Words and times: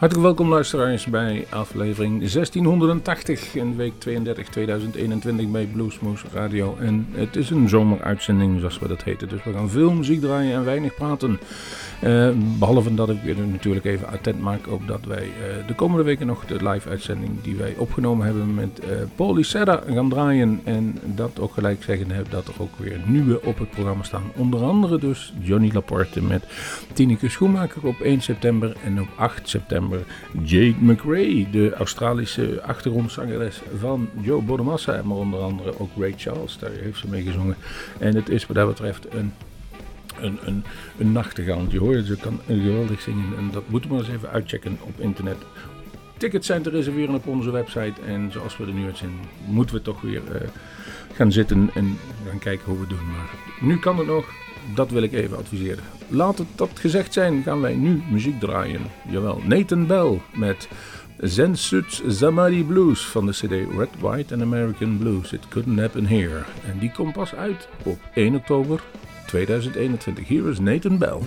Hartelijk 0.00 0.26
welkom 0.26 0.48
luisteraars 0.48 1.06
bij 1.06 1.46
aflevering 1.50 2.18
1680 2.18 3.54
in 3.54 3.76
week 3.76 3.92
32 3.98 4.48
2021 4.48 5.48
bij 5.48 5.66
Bluesmoose 5.66 6.26
Radio. 6.32 6.76
En 6.78 7.06
het 7.12 7.36
is 7.36 7.50
een 7.50 7.68
zomeruitzending 7.68 8.58
zoals 8.58 8.78
we 8.78 8.88
dat 8.88 9.02
heten, 9.02 9.28
dus 9.28 9.44
we 9.44 9.52
gaan 9.52 9.70
veel 9.70 9.92
muziek 9.92 10.20
draaien 10.20 10.54
en 10.54 10.64
weinig 10.64 10.94
praten. 10.94 11.40
Uh, 12.04 12.30
behalve 12.58 12.94
dat 12.94 13.08
ik 13.08 13.36
natuurlijk 13.50 13.84
even 13.84 14.08
attent 14.08 14.40
maak 14.40 14.68
op 14.68 14.86
dat 14.86 15.04
wij 15.04 15.24
uh, 15.24 15.66
de 15.66 15.74
komende 15.74 16.04
weken 16.04 16.26
nog 16.26 16.46
de 16.46 16.68
live 16.68 16.88
uitzending 16.88 17.42
die 17.42 17.56
wij 17.56 17.74
opgenomen 17.76 18.26
hebben 18.26 18.54
met 18.54 18.80
uh, 18.84 18.88
Paul 19.14 19.34
Lycetta 19.34 19.82
gaan 19.86 20.08
draaien. 20.08 20.60
En 20.64 20.98
dat 21.04 21.40
ook 21.40 21.52
gelijk 21.52 21.82
zeggen 21.82 22.10
heb 22.10 22.30
dat 22.30 22.46
er 22.46 22.54
ook 22.58 22.76
weer 22.76 23.00
nieuwe 23.04 23.42
op 23.42 23.58
het 23.58 23.70
programma 23.70 24.02
staan. 24.02 24.32
Onder 24.36 24.62
andere 24.62 24.98
dus 24.98 25.34
Johnny 25.40 25.70
Laporte 25.72 26.22
met 26.22 26.44
Tineke 26.92 27.28
Schoenmaker 27.28 27.86
op 27.86 28.00
1 28.00 28.20
september 28.20 28.76
en 28.84 29.00
op 29.00 29.08
8 29.16 29.48
september 29.48 29.88
Jade 30.42 30.74
McRae, 30.80 31.50
de 31.50 31.74
Australische 31.74 32.62
achtergrondzangeres 32.62 33.60
van 33.78 34.08
Joe 34.20 34.42
Bonamassa. 34.42 35.02
Maar 35.02 35.16
onder 35.16 35.40
andere 35.40 35.78
ook 35.78 35.90
Ray 35.98 36.14
Charles, 36.16 36.58
daar 36.58 36.70
heeft 36.70 36.98
ze 36.98 37.08
mee 37.08 37.22
gezongen. 37.22 37.56
En 37.98 38.14
het 38.14 38.28
is 38.28 38.46
wat 38.46 38.56
dat 38.56 38.68
betreft 38.68 39.06
een 39.14 39.32
een, 40.20 40.38
een, 40.44 40.64
een 40.98 41.12
nachtegaaltje 41.12 41.78
hoor. 41.78 42.02
Ze 42.02 42.16
kan 42.16 42.40
geweldig 42.46 43.00
zingen 43.00 43.36
en 43.36 43.50
dat 43.52 43.68
moeten 43.68 43.90
we 43.90 43.96
eens 43.96 44.08
even 44.08 44.30
uitchecken 44.30 44.78
op 44.80 45.00
internet. 45.00 45.36
Tickets 46.16 46.46
zijn 46.46 46.62
te 46.62 46.70
reserveren 46.70 47.14
op 47.14 47.26
onze 47.26 47.50
website 47.50 48.00
en 48.06 48.32
zoals 48.32 48.56
we 48.56 48.64
er 48.64 48.72
nu 48.72 48.84
uit 48.84 48.96
zijn, 48.96 49.12
moeten 49.46 49.74
we 49.74 49.82
toch 49.82 50.00
weer 50.00 50.22
uh, 50.28 50.40
gaan 51.12 51.32
zitten 51.32 51.70
en 51.74 51.98
gaan 52.28 52.38
kijken 52.38 52.66
hoe 52.66 52.74
we 52.74 52.80
het 52.80 52.90
doen. 52.90 53.10
Maar 53.10 53.30
nu 53.60 53.78
kan 53.78 53.98
het 53.98 54.06
nog, 54.06 54.28
dat 54.74 54.90
wil 54.90 55.02
ik 55.02 55.12
even 55.12 55.36
adviseren. 55.36 55.84
Laat 56.12 56.38
het 56.38 56.46
dat 56.54 56.70
gezegd 56.74 57.12
zijn, 57.12 57.42
gaan 57.42 57.60
wij 57.60 57.74
nu 57.74 58.02
muziek 58.10 58.40
draaien. 58.40 58.80
Jawel, 59.08 59.40
Nathan 59.44 59.86
Bell 59.86 60.20
met 60.34 60.68
Zensuts 61.18 62.02
Zamari 62.06 62.64
Blues 62.64 63.06
van 63.06 63.26
de 63.26 63.32
CD 63.32 63.76
Red, 63.76 63.88
White 63.98 64.34
and 64.34 64.42
American 64.42 64.98
Blues. 64.98 65.32
It 65.32 65.48
couldn't 65.48 65.78
happen 65.78 66.06
here. 66.06 66.42
En 66.66 66.78
die 66.78 66.92
komt 66.92 67.12
pas 67.12 67.34
uit 67.34 67.68
op 67.82 67.98
1 68.14 68.34
oktober 68.34 68.82
2021. 69.26 70.28
Hier 70.28 70.48
is 70.48 70.58
Nathan 70.58 70.98
Bell. 70.98 71.18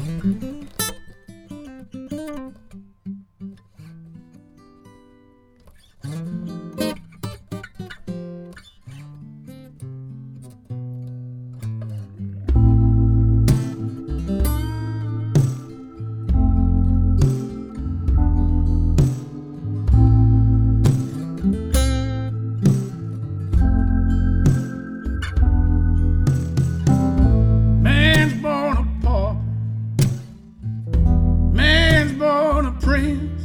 friends 32.94 33.44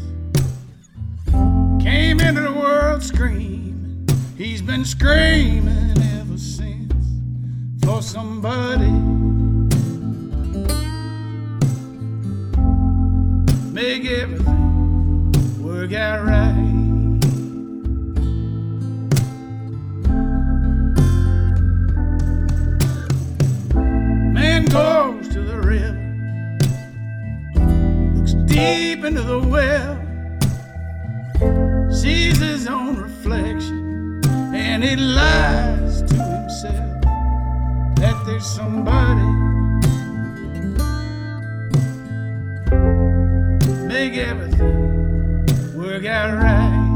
came 1.83 2.21
into 2.21 2.43
the 2.43 2.53
world 2.53 3.03
screaming. 3.03 4.07
He's 4.37 4.61
been 4.61 4.85
screaming 4.85 5.97
ever 6.19 6.37
since 6.37 6.93
for 7.83 8.03
somebody. 8.03 8.91
Make 13.73 14.05
everything 14.05 15.65
work 15.65 15.95
out 15.95 16.27
right. 16.27 16.68
deep 28.59 29.05
into 29.05 29.23
the 29.23 29.39
well, 29.39 29.95
sees 31.93 32.39
his 32.39 32.67
own 32.67 32.97
reflection, 32.97 34.21
and 34.53 34.83
he 34.83 34.97
lies 34.97 36.03
to 36.03 36.15
himself 36.15 37.03
that 38.01 38.17
there's 38.27 38.47
somebody. 38.47 39.29
Make 43.87 44.15
everything 44.17 45.77
work 45.77 46.05
out 46.05 46.35
right. 46.43 46.88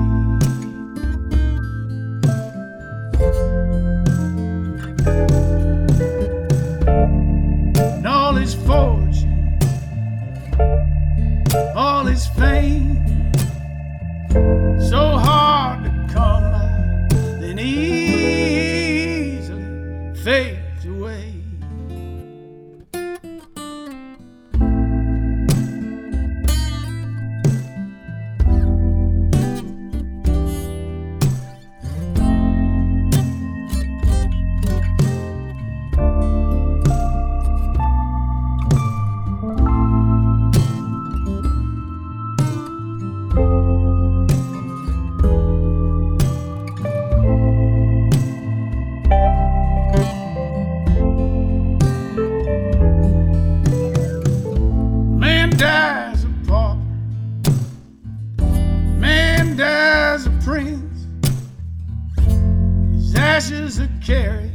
ashes 63.34 63.81
are 63.81 63.88
carried 64.04 64.53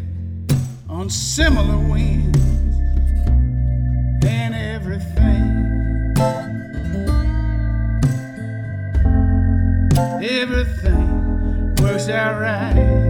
on 0.88 1.10
similar 1.10 1.80
winds, 1.90 2.38
and 4.24 4.54
everything, 4.54 5.48
everything 10.22 11.76
works 11.82 12.08
out 12.08 12.40
right. 12.40 13.08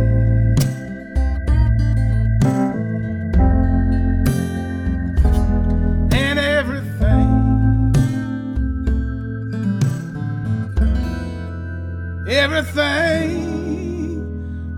everything 12.30 13.57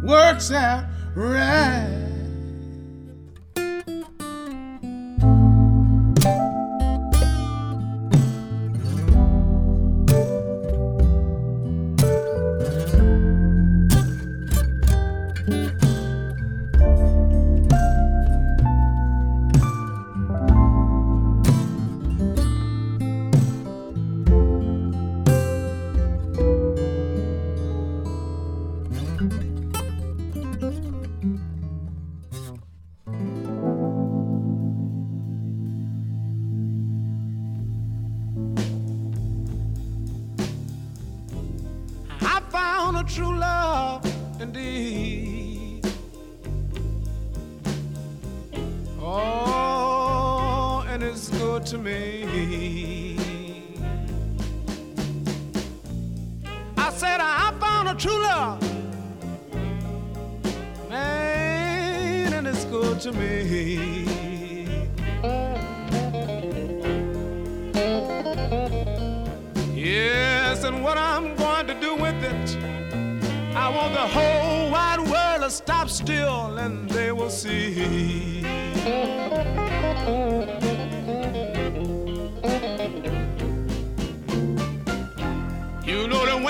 works 0.09 0.52
out 0.52 0.86
right. 1.14 1.99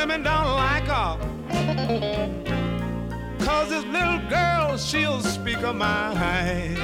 women 0.09 0.23
don't 0.23 0.55
like 0.55 0.85
her. 0.85 1.19
Cause 3.45 3.69
this 3.69 3.85
little 3.85 4.17
girl, 4.27 4.75
she'll 4.75 5.21
speak 5.21 5.57
her 5.57 5.71
mind. 5.71 6.79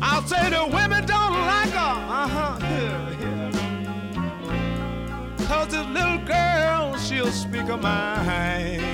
I'll 0.00 0.22
say 0.22 0.50
the 0.50 0.68
women 0.72 1.04
don't 1.04 1.32
like 1.32 1.70
her. 1.70 1.96
Uh-huh. 2.22 2.58
Yeah, 2.60 3.10
yeah. 3.20 3.50
Cause 5.48 5.68
this 5.72 5.86
little 5.86 6.18
girl, 6.18 6.96
she'll 6.96 7.32
speak 7.32 7.66
her 7.66 7.76
mind. 7.76 8.84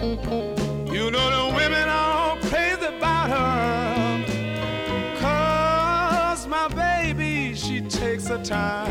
Thank 0.00 0.32
you. 0.32 0.59
the 8.30 8.38
time. 8.44 8.90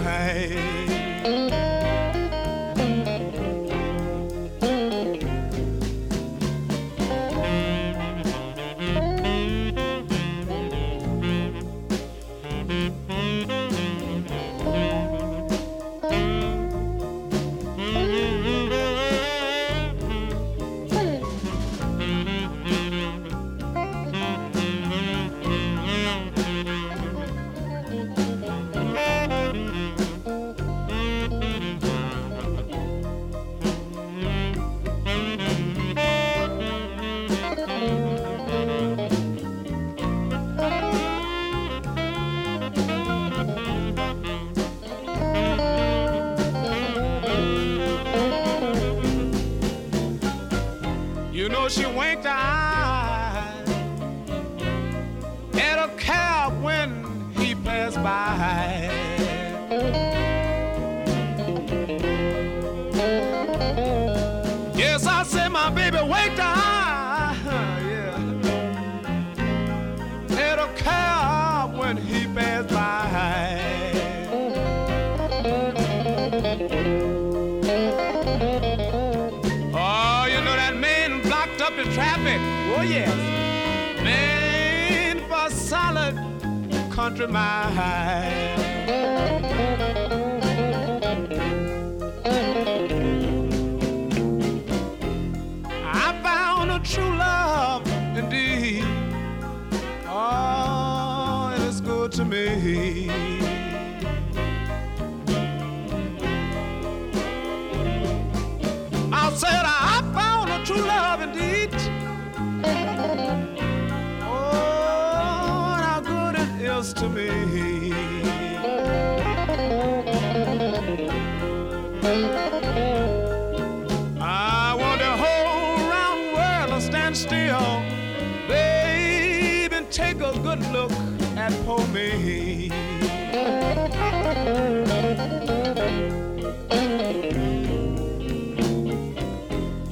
extra 87.19 87.27
mile. 87.27 88.68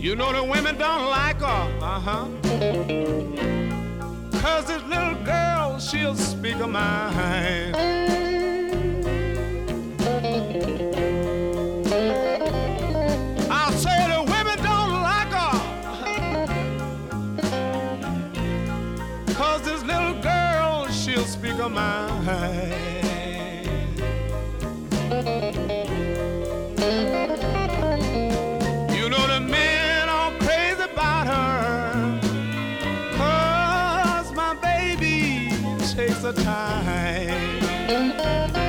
You 0.07 0.15
know 0.15 0.31
the 0.31 0.41
women 0.41 0.77
don't 0.77 1.09
like 1.09 1.41
her, 1.41 1.79
uh-huh. 1.81 2.27
Cause 4.39 4.65
this 4.65 4.81
little 4.83 5.15
girl, 5.25 5.79
she'll 5.79 6.15
speak 6.15 6.53
her 6.53 6.65
mind. 6.65 7.75
I 13.51 13.73
say 13.75 14.07
the 14.07 14.23
women 14.31 14.57
don't 14.63 14.93
like. 15.03 15.27
Cause 19.35 19.61
this 19.63 19.83
little 19.83 20.21
girl, 20.21 20.87
she'll 20.87 21.25
speak 21.25 21.55
her 21.55 21.67
mind. 21.67 22.96
The 36.27 36.33
time. 36.43 38.66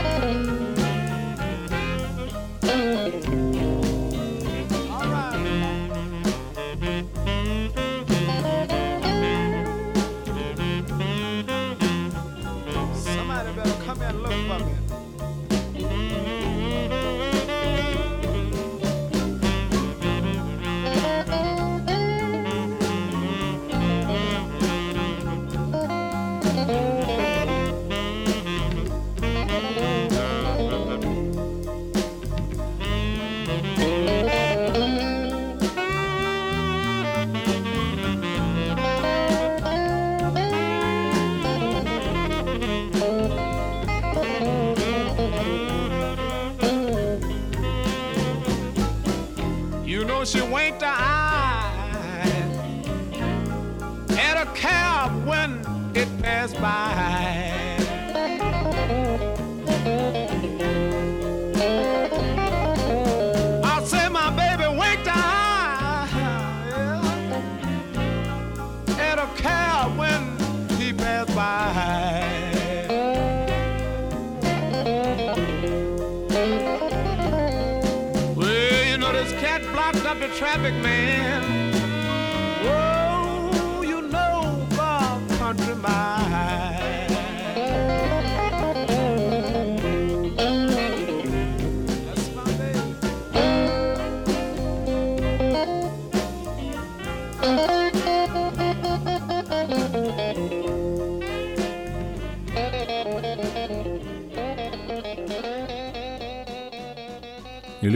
Traffic, 80.49 80.75
man. 80.83 81.38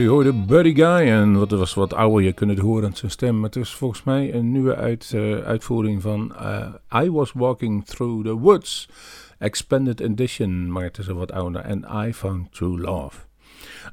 Jullie 0.03 0.17
hoorden 0.17 0.45
Buddy 0.45 0.73
Guy 0.73 1.07
en 1.09 1.39
wat 1.39 1.51
was 1.51 1.73
wat 1.73 1.93
ouder, 1.93 2.21
je 2.21 2.33
kunt 2.33 2.49
het 2.49 2.59
horen 2.59 2.85
aan 2.85 2.95
zijn 2.95 3.11
stem. 3.11 3.35
Maar 3.35 3.49
het 3.49 3.55
is 3.55 3.73
volgens 3.73 4.03
mij 4.03 4.33
een 4.33 4.51
nieuwe 4.51 4.75
uit, 4.75 5.11
eh, 5.15 5.37
uitvoering 5.37 6.01
van 6.01 6.35
eh, 6.35 7.03
I 7.03 7.11
Was 7.11 7.31
Walking 7.31 7.85
Through 7.85 8.25
the 8.25 8.37
Woods. 8.37 8.89
Expanded 9.37 9.99
Edition, 9.99 10.71
maar 10.71 10.83
het 10.83 10.97
is 10.97 11.07
een 11.07 11.15
wat 11.15 11.31
ouder. 11.31 11.61
En 11.61 11.85
I 12.07 12.13
Found 12.13 12.51
True 12.51 12.79
Love. 12.79 13.19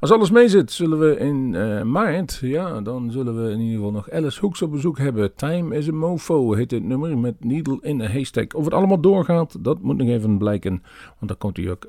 Als 0.01 0.11
alles 0.11 0.31
mee 0.31 0.49
zit, 0.49 0.73
zullen 0.73 0.99
we 0.99 1.19
in 1.19 1.55
eh, 1.55 1.83
maart, 1.83 2.39
ja, 2.43 2.81
dan 2.81 3.11
zullen 3.11 3.45
we 3.45 3.51
in 3.51 3.61
ieder 3.61 3.77
geval 3.77 3.93
nog 3.93 4.11
Alice 4.11 4.41
Hoeks 4.41 4.63
op 4.63 4.71
bezoek 4.71 4.99
hebben. 4.99 5.35
Time 5.35 5.77
is 5.77 5.89
a 5.89 5.93
Mofo 5.93 6.53
heet 6.53 6.71
het 6.71 6.85
nummer 6.85 7.19
met 7.19 7.45
Needle 7.45 7.79
in 7.81 8.01
a 8.01 8.07
Haystack. 8.07 8.55
Of 8.55 8.65
het 8.65 8.75
allemaal 8.75 9.01
doorgaat, 9.01 9.65
dat 9.65 9.83
moet 9.83 9.97
nog 9.97 10.09
even 10.09 10.39
blijken. 10.39 10.83
Want 11.19 11.29
dan 11.29 11.39
komt 11.39 11.57
hij 11.57 11.71
ook 11.71 11.87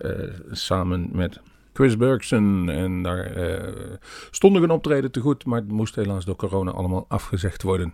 samen 0.51 1.09
met 1.11 1.41
Chris 1.81 1.97
Bergson. 1.97 2.69
En 2.69 3.03
daar 3.03 3.25
eh, 3.25 3.73
stond 4.31 4.55
een 4.55 4.69
optreden 4.69 5.11
te 5.11 5.19
goed, 5.19 5.45
maar 5.45 5.59
het 5.59 5.71
moest 5.71 5.95
helaas 5.95 6.25
door 6.25 6.35
corona 6.35 6.71
allemaal 6.71 7.05
afgezegd 7.07 7.63
worden. 7.63 7.93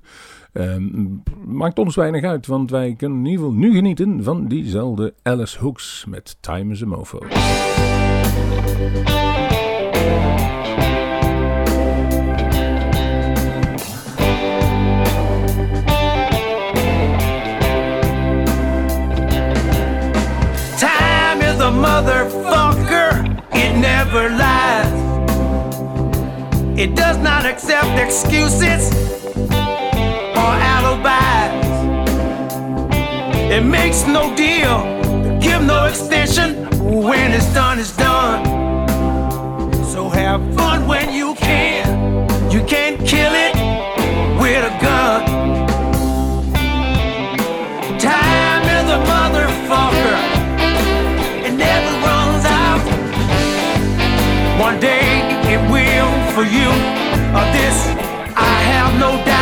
Ehm, 0.54 1.06
maakt 1.46 1.80
ons 1.80 1.96
weinig 1.96 2.24
uit, 2.24 2.48
want 2.48 2.72
wij 2.72 2.96
kunnen 2.98 3.18
in 3.18 3.26
ieder 3.26 3.46
geval 3.46 3.60
nu 3.60 3.74
genieten 3.74 4.24
van 4.24 4.48
diezelfde 4.48 5.14
Alice 5.24 5.60
Hoeks 5.60 6.06
met 6.08 6.38
Time 6.40 6.74
is 6.74 6.84
a 6.84 6.86
Mofo. 6.86 7.20
Time 20.78 22.17
never 24.18 24.36
lies. 24.36 24.94
It 26.78 26.96
does 26.96 27.18
not 27.18 27.46
accept 27.46 28.00
excuses 28.00 28.92
or 30.42 30.54
alibis. 30.74 31.66
It 33.52 33.62
makes 33.62 34.06
no 34.08 34.36
deal, 34.36 35.40
give 35.40 35.62
no 35.64 35.86
extension. 35.86 36.68
When 36.80 37.32
it's 37.32 37.54
done, 37.54 37.80
it's 37.80 37.96
done. 37.96 38.46
So 39.86 40.10
have 40.10 40.42
fun 40.56 40.88
when 40.88 40.97
for 56.38 56.44
you. 56.44 56.70
Of 57.40 57.48
this, 57.52 57.78
I 58.36 58.62
have 58.70 59.00
no 59.00 59.26
doubt. 59.26 59.37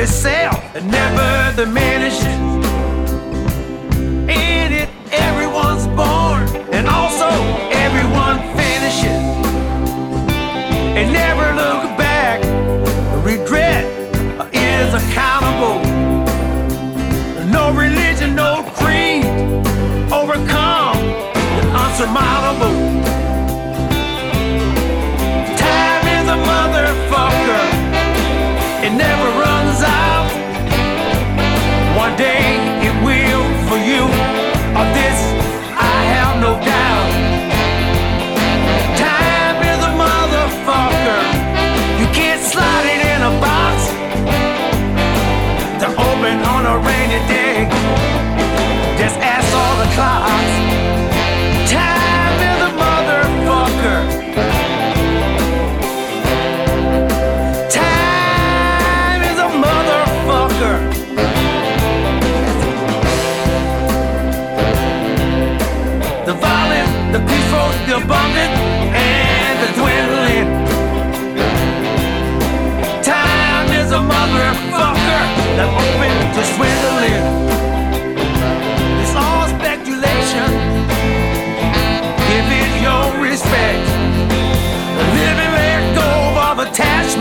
Itself 0.00 0.74
it 0.74 0.84
never 0.84 1.54
diminishes. 1.56 2.24
In 4.28 4.72
it, 4.72 4.88
everyone's 5.12 5.86
born, 5.88 6.48
and 6.72 6.88
also 6.88 7.28
everyone 7.84 8.38
finishes. 8.56 9.20
And 10.96 11.12
never 11.12 11.46
look 11.54 11.98
back. 11.98 12.40
Regret 13.24 13.84
is 14.54 14.94
accountable. 14.94 15.80
No 17.50 17.70
religion, 17.72 18.34
no 18.34 18.62
creed 18.76 19.26
overcome 20.10 20.96
the 21.56 21.64
unsurmountable. 21.82 22.89
It 42.58 43.00
in 43.06 43.22
a 43.22 43.32
box 43.40 43.88
to 45.80 45.86
open 45.86 46.36
on 46.54 46.66
a 46.66 46.78
rainy 46.78 47.20
day. 47.28 47.68
Just 48.98 49.16
ask 49.18 49.54
all 49.54 49.76
the 49.78 49.94
clocks. 49.94 50.59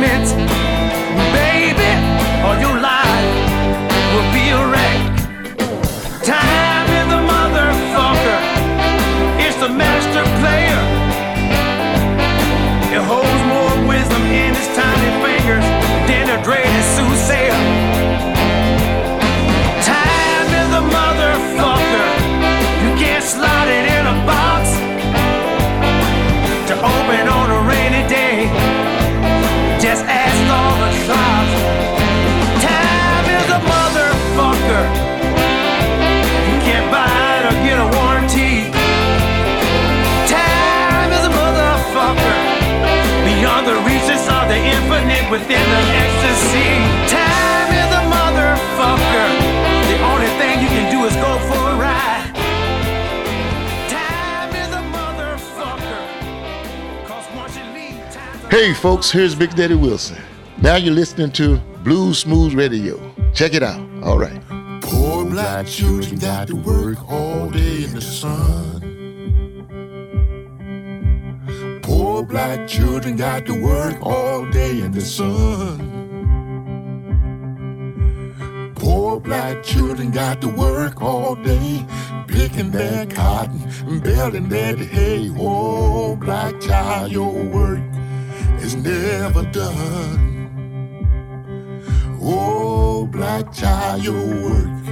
Attachments, 0.02 0.49
folks, 58.80 59.12
here's 59.12 59.36
Big 59.36 59.54
Daddy 59.56 59.76
Wilson. 59.76 60.18
Now 60.62 60.78
you're 60.78 60.94
listening 60.94 61.32
to 61.34 61.58
Bluesmoose 61.84 62.56
Radio. 62.56 62.98
Check 63.34 63.54
it 63.54 63.62
out. 63.62 63.82
All 64.04 64.18
right. 64.18 64.42
Poor 64.82 65.26
black 65.26 65.68
children 65.68 66.18
got 66.18 66.48
to 66.48 66.56
work 66.56 66.98
all 67.12 67.50
day 67.50 67.84
in 67.84 67.94
the 67.94 68.00
sun. 68.00 68.80
Poor 71.84 72.24
black 72.24 72.70
children 72.70 73.18
got 73.18 73.46
to 73.48 73.62
work 73.62 73.98
all 74.02 74.46
day 74.46 74.80
in 74.80 74.94
the 74.94 75.02
sun. 75.02 75.98
Poor 78.76 79.20
black 79.20 79.62
children 79.62 80.10
got 80.12 80.40
to 80.40 80.48
work 80.48 81.02
all 81.02 81.36
day, 81.36 81.86
picking 82.28 82.72
their 82.72 83.06
cotton 83.08 83.60
and 83.88 84.02
baling 84.02 84.48
their 84.48 84.78
hay. 84.78 85.30
Oh, 85.38 86.16
black 86.16 86.62
child, 86.62 87.12
your 87.12 87.44
work 87.44 87.82
is 88.70 88.76
never 88.76 89.44
done. 89.52 90.46
Oh, 92.22 93.08
black 93.08 93.52
child, 93.52 94.04
your 94.04 94.26
work 94.46 94.88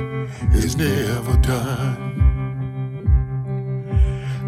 is 0.53 0.75
never 0.75 1.37
done. 1.37 2.03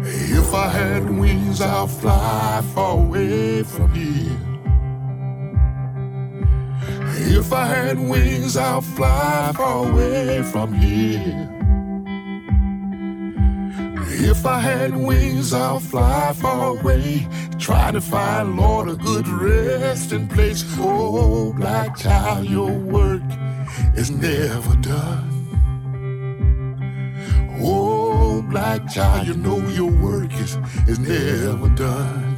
If 0.04 0.52
I 0.52 0.68
had 0.68 1.08
wings, 1.08 1.60
I'll 1.60 1.86
fly 1.86 2.60
far 2.74 2.98
away 2.98 3.62
from 3.62 3.92
here. 3.92 4.36
If 7.38 7.52
I 7.52 7.66
had 7.66 7.98
wings, 8.00 8.56
I'll 8.56 8.80
fly 8.80 9.52
far 9.54 9.88
away 9.88 10.42
from 10.42 10.72
here. 10.72 11.59
If 14.22 14.44
I 14.44 14.58
had 14.60 14.94
wings, 14.94 15.54
I'll 15.54 15.80
fly 15.80 16.34
far 16.34 16.76
away. 16.76 17.26
Try 17.58 17.90
to 17.90 18.02
find, 18.02 18.54
Lord, 18.54 18.90
a 18.90 18.94
good 18.94 19.26
resting 19.26 20.28
place. 20.28 20.62
Oh, 20.78 21.54
black 21.54 21.96
child, 21.96 22.44
your 22.44 22.70
work 22.70 23.22
is 23.96 24.10
never 24.10 24.76
done. 24.76 25.26
Oh, 27.62 28.42
black 28.42 28.90
child, 28.90 29.26
you 29.26 29.34
know 29.34 29.58
your 29.68 29.90
work 29.90 30.32
is, 30.34 30.58
is 30.86 30.98
never 30.98 31.70
done. 31.70 32.36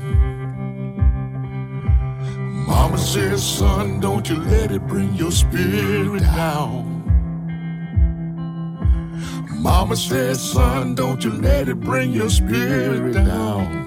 Mama 2.65 2.97
says, 2.97 3.43
son, 3.45 3.99
don't 3.99 4.29
you 4.29 4.37
let 4.37 4.71
it 4.71 4.87
bring 4.87 5.13
your 5.15 5.33
spirit 5.33 6.23
down. 6.23 6.92
Mama 9.63 9.95
said, 9.95 10.37
son, 10.37 10.97
don't 10.97 11.23
you 11.23 11.31
let 11.31 11.69
it 11.69 11.79
bring 11.79 12.11
your 12.13 12.29
spirit 12.29 13.15
down. 13.15 13.81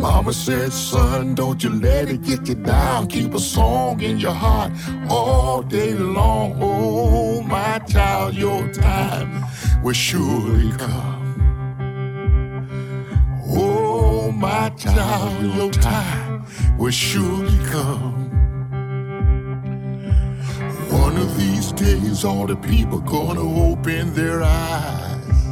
Mama 0.00 0.32
said, 0.32 0.72
son, 0.72 1.36
don't 1.36 1.62
you 1.62 1.70
let 1.70 2.08
it 2.08 2.22
get 2.22 2.48
you 2.48 2.56
down. 2.56 3.06
Keep 3.06 3.34
a 3.34 3.38
song 3.38 4.02
in 4.02 4.18
your 4.18 4.32
heart 4.32 4.72
all 5.08 5.62
day 5.62 5.94
long. 5.94 6.58
Oh, 6.60 7.42
my 7.42 7.78
child, 7.78 8.34
your 8.34 8.66
time 8.72 9.44
will 9.84 9.92
surely 9.92 10.72
come. 10.72 11.22
Oh, 13.46 14.32
my 14.32 14.70
child, 14.70 15.54
your 15.54 15.70
time 15.70 16.44
will 16.76 16.90
surely 16.90 17.56
come. 17.66 18.15
One 21.16 21.28
of 21.28 21.38
these 21.38 21.72
days, 21.72 22.24
all 22.26 22.46
the 22.46 22.56
people 22.56 22.98
gonna 22.98 23.40
open 23.40 24.12
their 24.12 24.42
eyes. 24.42 25.46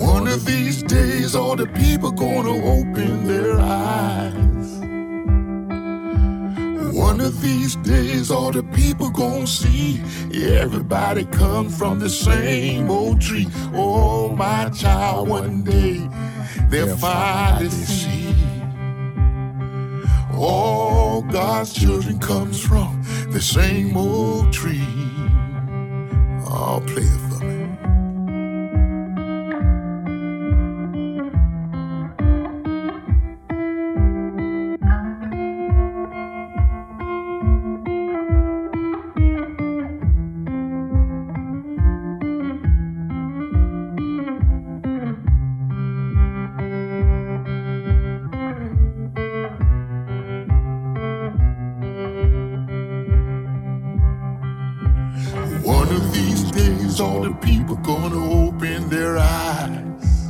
One 0.00 0.26
of 0.26 0.44
these 0.44 0.82
days, 0.82 1.36
all 1.36 1.54
the 1.54 1.68
people 1.68 2.10
gonna 2.10 2.56
open 2.56 3.28
their 3.28 3.60
eyes. 3.60 4.80
One 6.92 7.20
of 7.20 7.40
these 7.40 7.76
days, 7.76 8.32
all 8.32 8.50
the 8.50 8.64
people 8.64 9.10
gonna 9.10 9.46
see 9.46 10.02
everybody 10.34 11.24
come 11.26 11.68
from 11.68 12.00
the 12.00 12.10
same 12.10 12.90
old 12.90 13.20
tree. 13.20 13.46
Oh, 13.72 14.30
my 14.30 14.70
child, 14.70 15.28
one 15.28 15.62
day 15.62 16.00
they'll 16.68 16.96
finally 16.96 17.70
see. 17.70 18.19
All 20.42 21.20
God's 21.20 21.74
children 21.74 22.18
comes 22.18 22.58
from 22.58 23.02
the 23.28 23.42
same 23.42 23.94
old 23.94 24.50
tree. 24.50 24.82
Oh, 26.46 26.82
play 26.86 27.02
it 27.02 27.29
One 55.90 56.02
of 56.02 56.12
these 56.14 56.44
days, 56.52 57.00
all 57.00 57.22
the 57.22 57.34
people 57.34 57.74
gonna 57.74 58.46
open 58.46 58.88
their 58.90 59.18
eyes. 59.18 60.28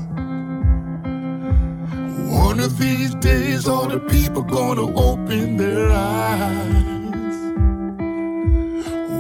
One 2.33 2.61
of 2.61 2.79
these 2.79 3.15
days, 3.17 3.69
all 3.69 3.87
the 3.87 4.01
people 4.01 4.41
gonna 4.41 4.91
open 4.97 5.59
their 5.59 5.91
eyes. 5.91 7.37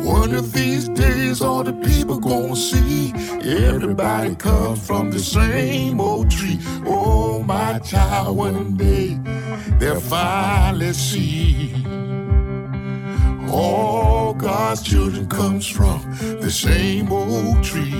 One 0.03 0.35
of 0.35 0.55
these 0.55 0.89
days, 0.89 1.43
all 1.43 1.63
the 1.63 1.75
people 1.75 2.19
gonna 2.19 2.57
see 2.57 3.13
everybody 3.45 4.35
come 4.35 4.77
from 4.77 5.11
the 5.11 5.19
same 5.19 6.01
old 6.01 6.31
tree. 6.31 6.59
Oh, 6.87 7.43
my 7.43 7.81
child, 7.81 8.35
one 8.39 8.79
day 8.79 9.21
they'll 9.79 10.01
finally 10.01 10.95
see. 10.95 12.00
All 13.51 14.35
God's 14.35 14.83
children 14.83 15.29
comes 15.29 15.67
from 15.67 16.01
the 16.41 16.51
same 16.51 17.13
old 17.13 17.63
tree. 17.63 17.95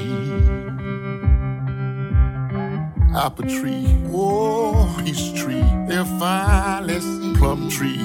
Apple 3.15 3.49
tree, 3.49 3.87
oh, 4.13 4.95
peach 5.05 5.35
tree, 5.35 5.65
they're 5.89 6.05
fine, 6.05 6.87
let's 6.87 7.05
see. 7.05 7.35
Plum 7.35 7.69
tree, 7.69 7.99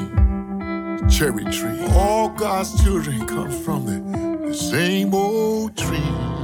cherry 1.09 1.45
tree. 1.45 1.85
All 1.93 2.29
God's 2.29 2.83
children 2.83 3.25
come 3.27 3.51
from 3.51 3.85
the, 3.85 4.47
the 4.47 4.53
same 4.53 5.13
old 5.13 5.77
tree. 5.77 6.35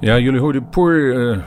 Ja, 0.00 0.18
jullie 0.18 0.40
hoorden 0.40 0.70
Poor, 0.70 0.94
eh, 0.94 1.38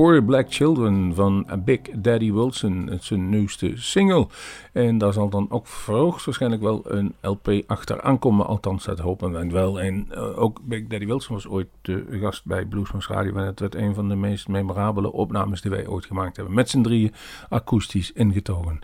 Poor 0.00 0.22
Black 0.22 0.46
Children 0.52 1.14
van 1.14 1.46
Big 1.64 1.80
Daddy 1.94 2.32
Wilson. 2.32 2.86
Het 2.86 3.04
zijn 3.04 3.28
nieuwste 3.28 3.72
single. 3.74 4.26
En 4.72 4.98
daar 4.98 5.12
zal 5.12 5.28
dan 5.28 5.50
ook 5.50 5.66
waarschijnlijk 5.84 6.62
wel 6.62 6.82
een 6.84 7.14
LP 7.20 7.62
achteraan 7.66 8.18
komen. 8.18 8.46
Althans, 8.46 8.84
dat 8.84 8.98
hopen 8.98 9.32
wij 9.32 9.50
wel. 9.50 9.80
En 9.80 10.06
eh, 10.10 10.38
ook 10.38 10.60
Big 10.62 10.86
Daddy 10.86 11.06
Wilson 11.06 11.34
was 11.34 11.46
ooit 11.46 11.68
de 11.82 12.18
gast 12.20 12.44
bij 12.44 12.64
Bluesmans 12.64 13.08
Radio. 13.08 13.34
En 13.34 13.46
het 13.46 13.60
werd 13.60 13.74
een 13.74 13.94
van 13.94 14.08
de 14.08 14.14
meest 14.14 14.48
memorabele 14.48 15.12
opnames 15.12 15.60
die 15.60 15.70
wij 15.70 15.86
ooit 15.86 16.06
gemaakt 16.06 16.36
hebben. 16.36 16.54
Met 16.54 16.70
z'n 16.70 16.82
drieën 16.82 17.12
akoestisch 17.48 18.12
ingetogen. 18.12 18.78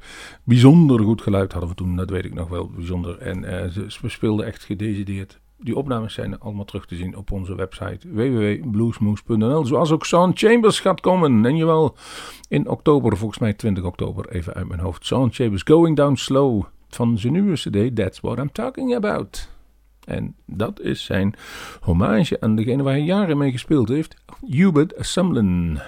Bijzonder 0.45 1.01
goed 1.01 1.23
geluid 1.23 1.53
hadden 1.53 1.71
we 1.71 1.77
toen, 1.77 1.97
dat 1.97 2.11
weet 2.11 2.25
ik 2.25 2.35
nog 2.35 2.49
wel. 2.49 2.71
Bijzonder. 2.71 3.19
En 3.19 3.45
eh, 3.45 3.71
ze, 3.71 4.09
speelden 4.09 4.47
echt 4.47 4.65
gedecideerd 4.65 5.41
die 5.59 5.77
opnames 5.77 6.15
zijn 6.15 6.39
allemaal 6.39 6.65
terug 6.65 6.87
te 6.87 6.97
zien 6.97 7.17
op 7.17 7.33
onze 7.33 7.55
website 7.55 8.09
www.bluesmoose.nl. 8.13 9.65
Zoals 9.65 9.91
ook 9.91 10.07
Sound 10.07 10.39
Chambers 10.39 10.81
gaat 10.81 11.01
komen. 11.01 11.45
En 11.45 11.57
jawel, 11.57 11.97
in 12.49 12.69
oktober, 12.69 13.17
volgens 13.17 13.39
mij 13.39 13.53
20 13.53 13.85
oktober, 13.85 14.29
even 14.29 14.55
uit 14.55 14.69
mijn 14.69 14.81
hoofd. 14.81 15.07
Sound 15.07 15.35
Chambers 15.35 15.63
Going 15.63 15.97
Down 15.97 16.15
Slow 16.15 16.65
van 16.89 17.19
zijn 17.19 17.33
nieuwe 17.33 17.55
CD, 17.55 17.97
That's 17.97 18.21
What 18.21 18.39
I'm 18.39 18.53
Talking 18.53 18.95
About. 18.95 19.49
En 20.05 20.35
dat 20.45 20.81
is 20.81 21.05
zijn 21.05 21.35
hommage 21.81 22.41
aan 22.41 22.57
degene 22.57 22.83
waar 22.83 22.93
hij 22.93 23.03
jaren 23.03 23.39
mee 23.39 23.51
gespeeld 23.51 23.89
heeft, 23.89 24.17
Hubert 24.47 24.95
Sumlin. 24.99 25.81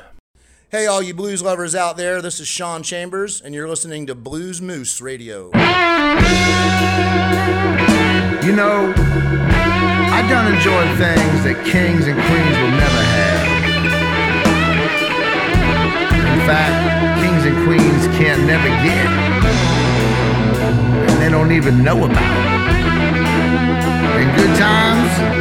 Hey, 0.71 0.87
all 0.87 1.01
you 1.01 1.15
blues 1.15 1.41
lovers 1.41 1.75
out 1.75 1.97
there, 1.97 2.21
this 2.21 2.41
is 2.41 2.47
Sean 2.47 2.83
Chambers, 2.83 3.41
and 3.41 3.55
you're 3.55 3.67
listening 3.67 4.05
to 4.05 4.15
Blues 4.15 4.61
Moose 4.61 5.01
Radio. 5.01 5.47
You 8.45 8.53
know, 8.53 8.93
I 8.95 10.27
done 10.29 10.53
enjoy 10.53 10.85
things 10.99 11.43
that 11.45 11.65
kings 11.65 12.07
and 12.07 12.21
queens 12.21 12.59
will 12.61 12.77
never 12.77 13.01
have. 13.01 13.49
In 16.37 16.41
fact, 16.45 16.77
kings 17.25 17.47
and 17.47 17.57
queens 17.65 18.07
can't 18.19 18.45
never 18.45 18.69
get, 18.85 19.09
and 21.09 21.23
they 21.23 21.31
don't 21.31 21.53
even 21.53 21.83
know 21.83 22.05
about. 22.05 22.21
And 24.21 24.37
good 24.37 24.55
times, 24.59 25.38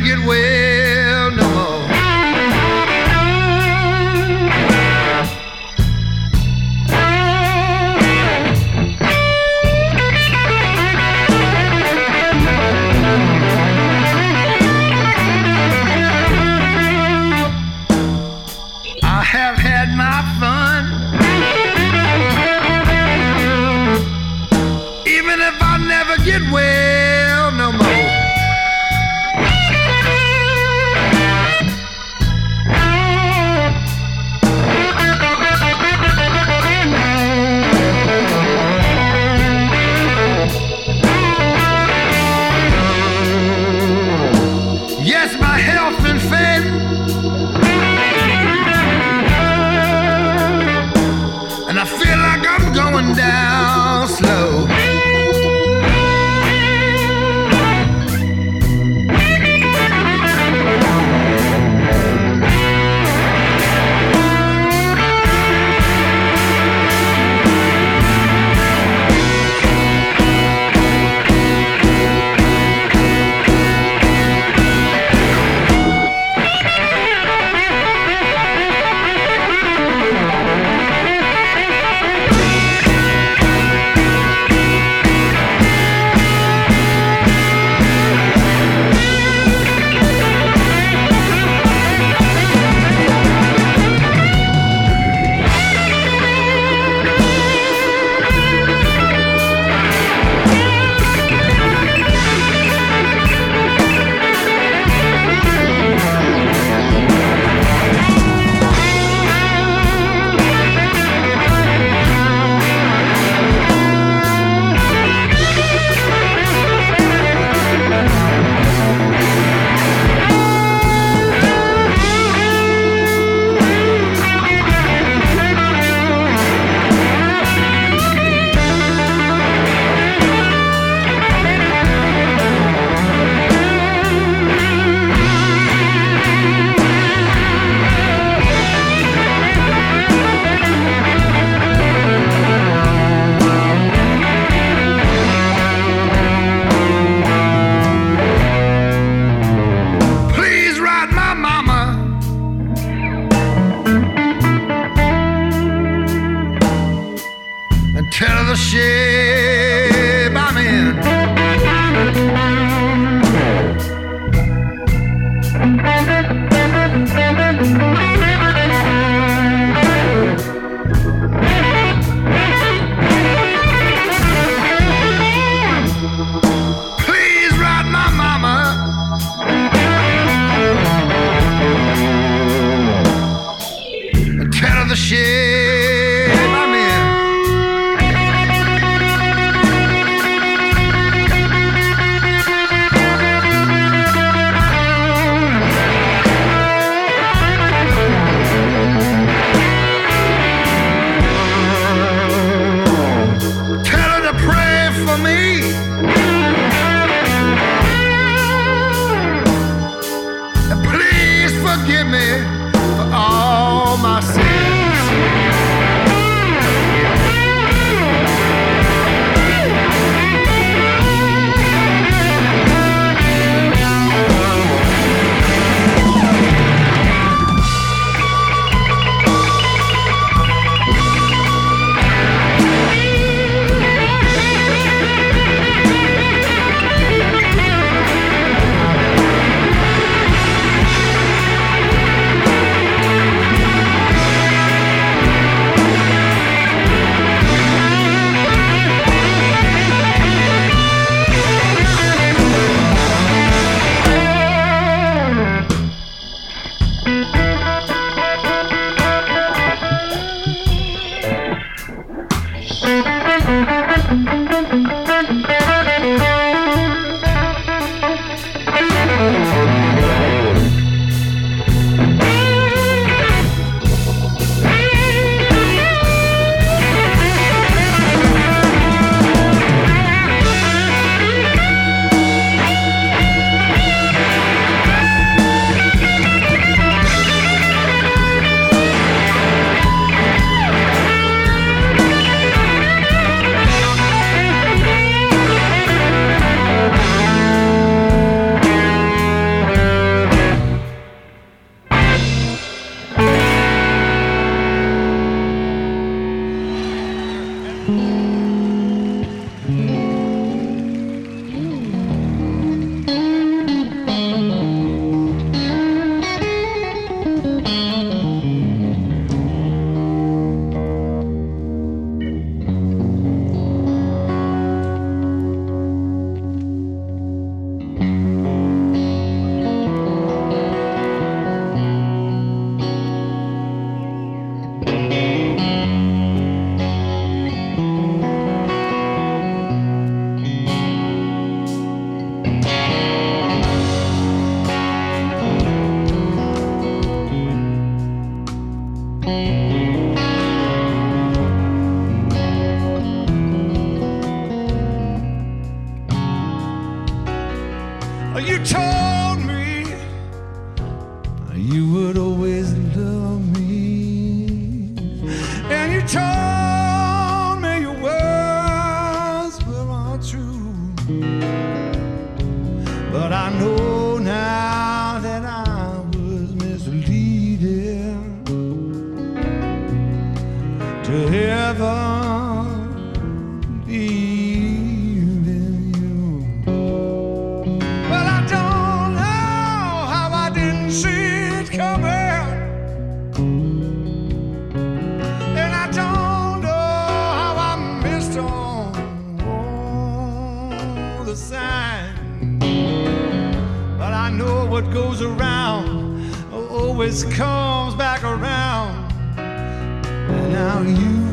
get 0.00 0.18
well 0.24 0.57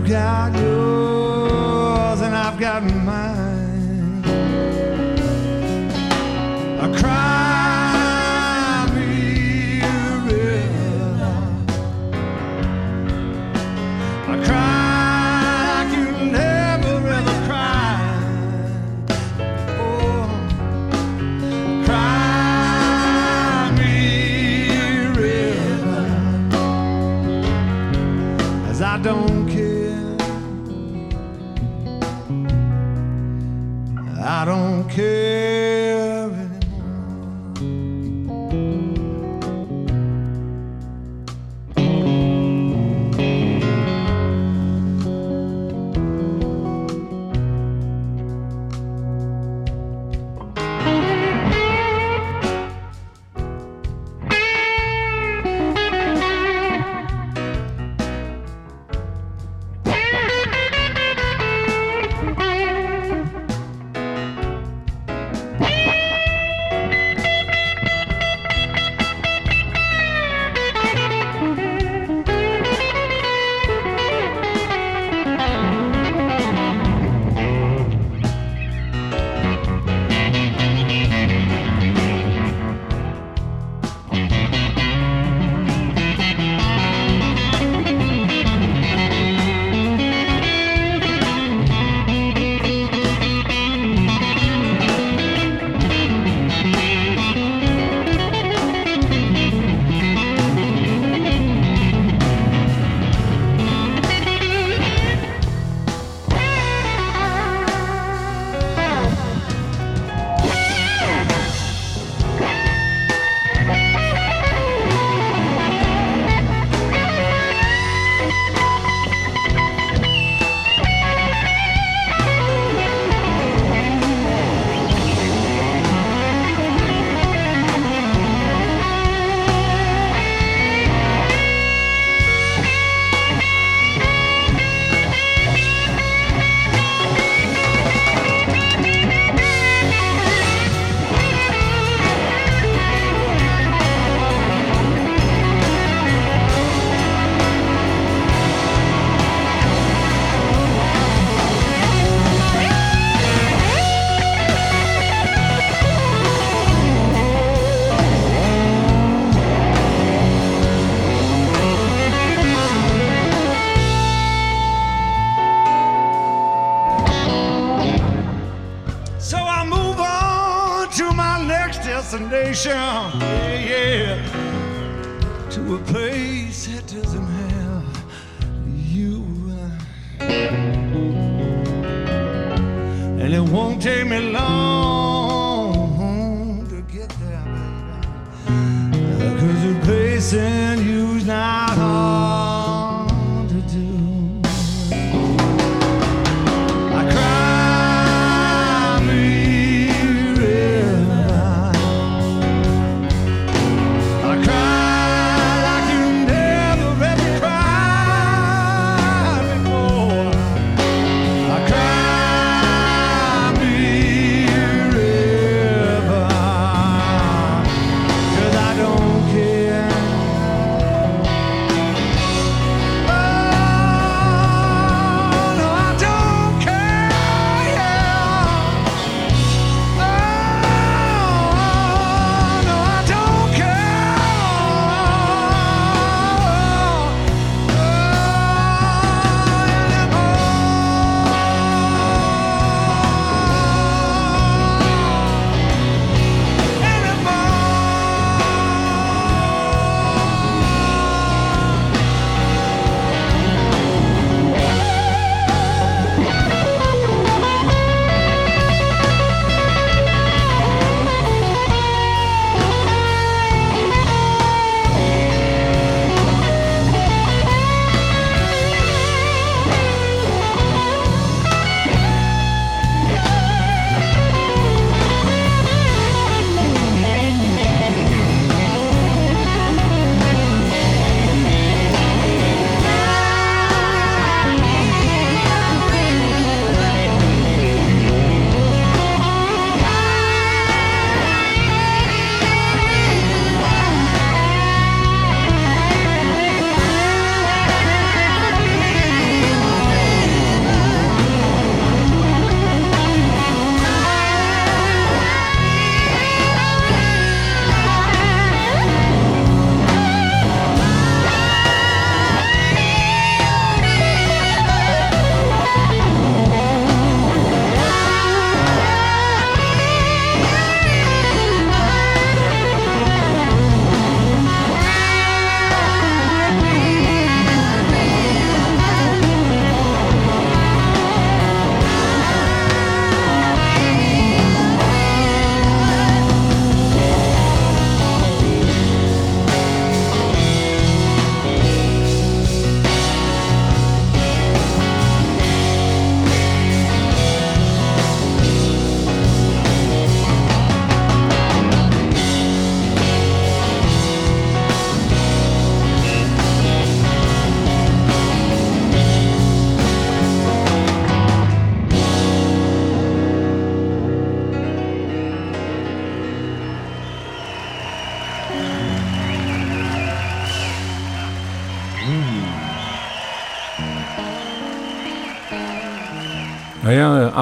got 0.07 0.53
yours 0.53 2.21
and 2.21 2.35
I've 2.35 2.59
got 2.59 2.83
mine. 2.83 3.44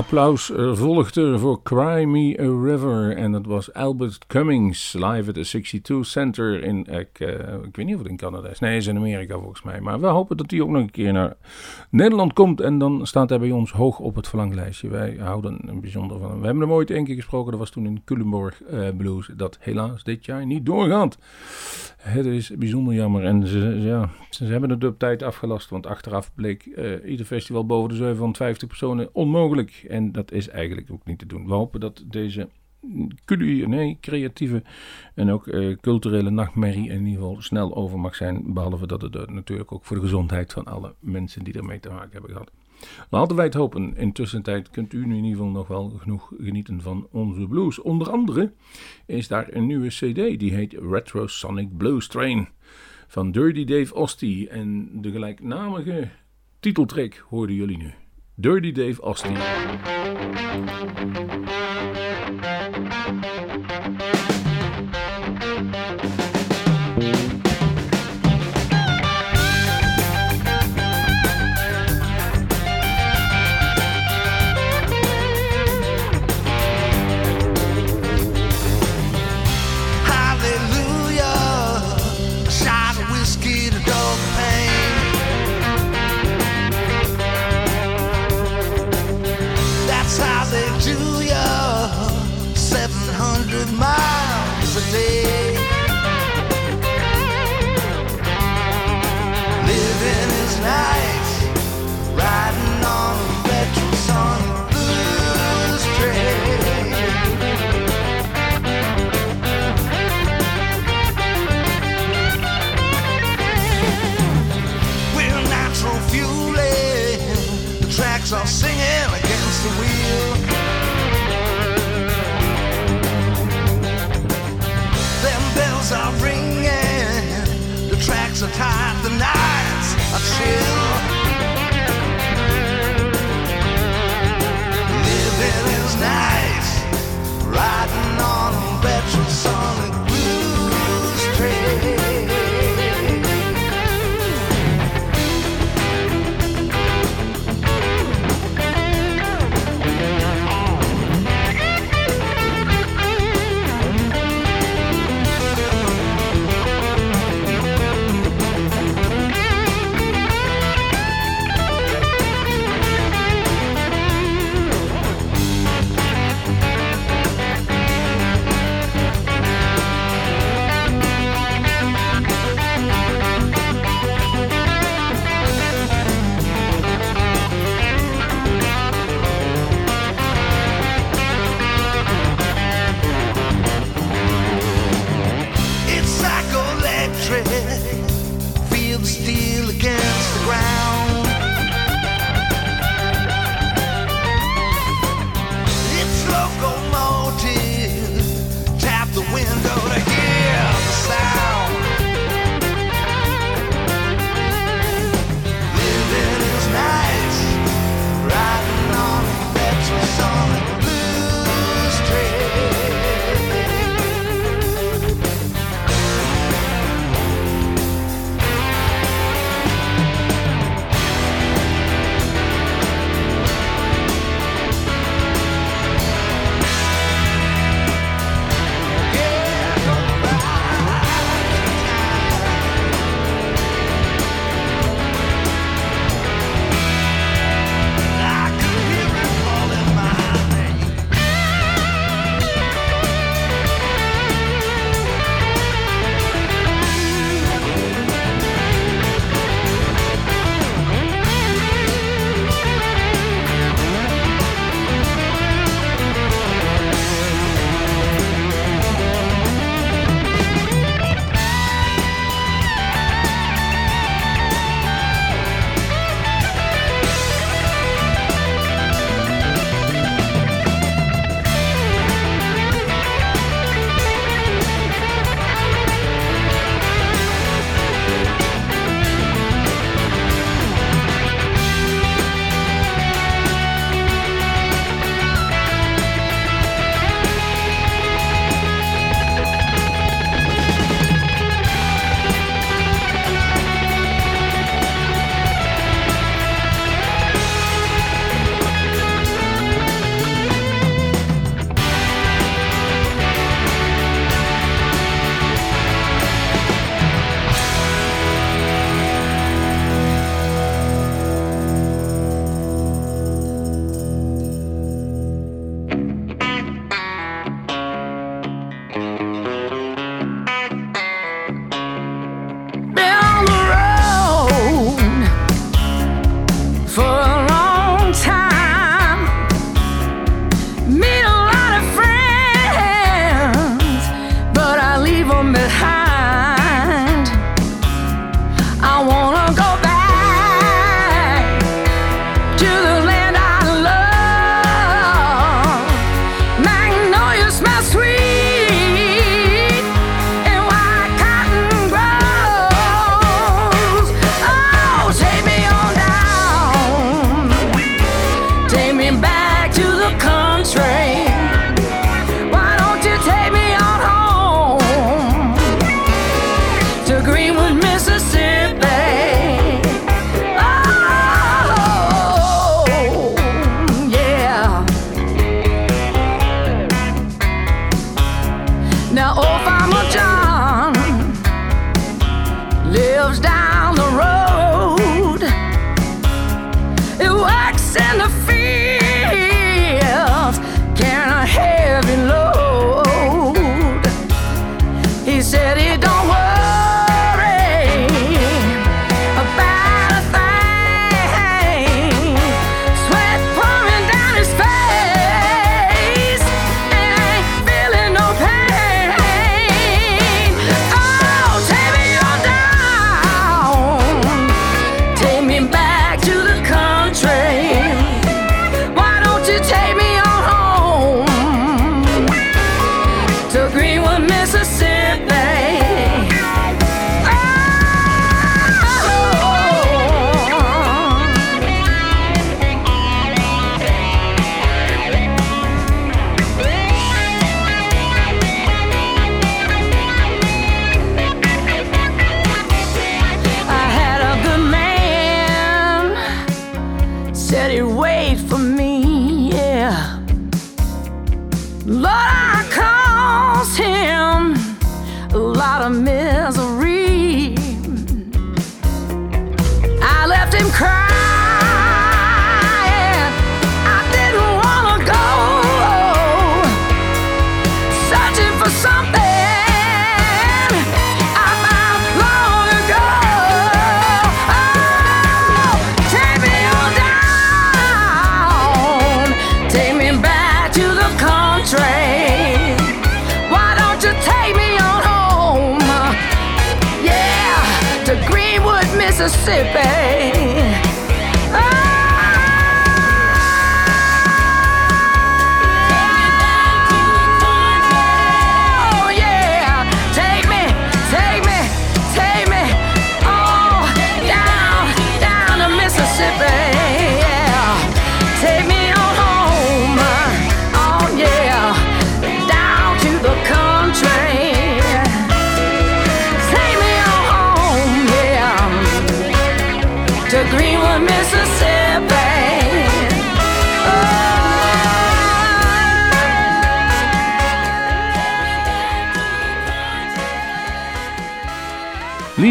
Applaus 0.03 0.49
uh, 0.49 0.75
volgde 0.75 1.39
voor 1.39 1.61
Cry 1.61 2.03
Me 2.03 2.39
a 2.39 2.71
River. 2.71 3.17
En 3.17 3.31
dat 3.31 3.45
was 3.45 3.73
Albert 3.73 4.27
Cummings 4.27 4.93
live 4.93 5.27
at 5.27 5.35
the 5.35 5.43
62 5.43 6.05
Center 6.05 6.63
in, 6.63 6.85
ik, 6.85 7.19
uh, 7.19 7.29
ik 7.63 7.75
weet 7.75 7.85
niet 7.85 7.95
of 7.95 8.01
het 8.01 8.09
in 8.09 8.17
Canada 8.17 8.49
is. 8.49 8.59
Nee, 8.59 8.77
is 8.77 8.87
in 8.87 8.97
Amerika 8.97 9.37
volgens 9.37 9.61
mij. 9.61 9.81
Maar 9.81 9.99
we 9.99 10.07
hopen 10.07 10.37
dat 10.37 10.51
hij 10.51 10.61
ook 10.61 10.69
nog 10.69 10.81
een 10.81 10.91
keer 10.91 11.13
naar 11.13 11.35
Nederland 11.89 12.33
komt. 12.33 12.61
En 12.61 12.77
dan 12.77 13.07
staat 13.07 13.29
hij 13.29 13.39
bij 13.39 13.51
ons 13.51 13.71
hoog 13.71 13.99
op 13.99 14.15
het 14.15 14.27
verlanglijstje. 14.27 14.87
Wij 14.87 15.17
houden 15.19 15.59
een 15.65 15.81
bijzonder 15.81 16.19
van 16.19 16.29
hem. 16.29 16.39
We 16.39 16.45
hebben 16.45 16.63
hem 16.63 16.71
ooit 16.71 16.91
één 16.91 17.05
keer 17.05 17.15
gesproken. 17.15 17.51
Dat 17.51 17.59
was 17.59 17.69
toen 17.69 17.85
in 17.85 18.01
Culemborg 18.05 18.61
Blues. 18.97 19.29
Dat 19.35 19.57
helaas 19.59 20.03
dit 20.03 20.25
jaar 20.25 20.45
niet 20.45 20.65
doorgaat. 20.65 21.17
Het 22.03 22.25
is 22.25 22.49
bijzonder 22.49 22.93
jammer. 22.93 23.23
En 23.23 23.47
ze, 23.47 23.59
ja, 23.59 24.09
ze 24.29 24.45
hebben 24.45 24.69
het 24.69 24.83
op 24.83 24.99
tijd 24.99 25.23
afgelast. 25.23 25.69
Want 25.69 25.85
achteraf 25.85 26.33
bleek 26.35 26.65
ieder 27.05 27.25
festival 27.25 27.65
boven 27.65 27.89
de 27.89 27.95
750 27.95 28.67
personen 28.67 29.09
onmogelijk. 29.13 29.85
En 29.87 30.11
dat 30.11 30.31
is 30.31 30.49
eigenlijk 30.49 30.91
ook 30.91 31.05
niet 31.05 31.19
te 31.19 31.25
doen. 31.25 31.45
We 31.45 31.53
hopen 31.53 31.79
dat 31.79 32.03
deze 32.07 32.49
nee, 33.65 33.97
creatieve 34.01 34.63
en 35.15 35.31
ook 35.31 35.47
uh, 35.47 35.77
culturele 35.77 36.29
nachtmerrie 36.29 36.89
in 36.89 37.05
ieder 37.05 37.21
geval 37.21 37.41
snel 37.41 37.75
over 37.75 37.99
mag 37.99 38.15
zijn. 38.15 38.53
Behalve 38.53 38.87
dat 38.87 39.01
het 39.01 39.15
uh, 39.15 39.25
natuurlijk 39.25 39.71
ook 39.71 39.85
voor 39.85 39.95
de 39.95 40.01
gezondheid 40.01 40.53
van 40.53 40.65
alle 40.65 40.93
mensen 40.99 41.43
die 41.43 41.53
ermee 41.53 41.79
te 41.79 41.89
maken 41.89 42.11
hebben 42.11 42.31
gehad. 42.31 42.51
Laten 43.09 43.35
wij 43.35 43.45
het 43.45 43.53
hopen. 43.53 43.97
Intussen 43.97 44.41
tijd 44.41 44.69
kunt 44.69 44.93
u 44.93 45.05
nu 45.05 45.17
in 45.17 45.23
ieder 45.23 45.37
geval 45.37 45.51
nog 45.51 45.67
wel 45.67 45.89
genoeg 45.89 46.31
genieten 46.39 46.81
van 46.81 47.07
onze 47.11 47.47
blues. 47.47 47.81
Onder 47.81 48.09
andere 48.11 48.53
is 49.05 49.27
daar 49.27 49.47
een 49.49 49.65
nieuwe 49.65 49.87
CD 49.87 50.39
die 50.39 50.53
heet 50.53 50.73
Retro 50.73 51.27
Sonic 51.27 51.77
Blues 51.77 52.07
Train 52.07 52.47
van 53.07 53.31
Dirty 53.31 53.63
Dave 53.63 53.95
Ostie. 53.95 54.49
En 54.49 54.89
de 55.01 55.11
gelijknamige 55.11 56.09
titeltrack 56.59 57.25
hoorden 57.29 57.55
jullie 57.55 57.77
nu. 57.77 57.93
Dirty 58.35 58.71
Dave 58.71 59.01
Austin. 59.01 59.37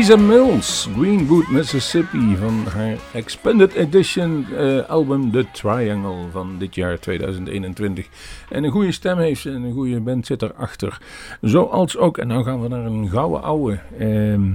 Lisa 0.03 0.17
Mills, 0.17 0.89
Greenwood, 0.97 1.49
Mississippi, 1.49 2.37
van 2.37 2.65
haar 2.67 2.97
Expanded 3.13 3.75
Edition 3.75 4.47
eh, 4.57 4.89
album 4.89 5.31
The 5.31 5.47
Triangle 5.53 6.31
van 6.31 6.59
dit 6.59 6.75
jaar 6.75 6.99
2021. 6.99 8.07
En 8.49 8.65
een 8.65 8.71
goede 8.71 8.93
stem 8.93 9.19
heeft 9.19 9.41
ze 9.41 9.51
en 9.51 9.63
een 9.63 9.73
goede 9.73 10.01
band 10.01 10.27
zit 10.27 10.43
erachter. 10.43 10.99
Zoals 11.41 11.97
ook, 11.97 12.19
en 12.19 12.27
nou 12.27 12.45
gaan 12.45 12.63
we 12.63 12.69
naar 12.69 12.85
een 12.85 13.09
gouden 13.09 13.43
ouwe. 13.43 13.81
Ehm, 13.99 14.53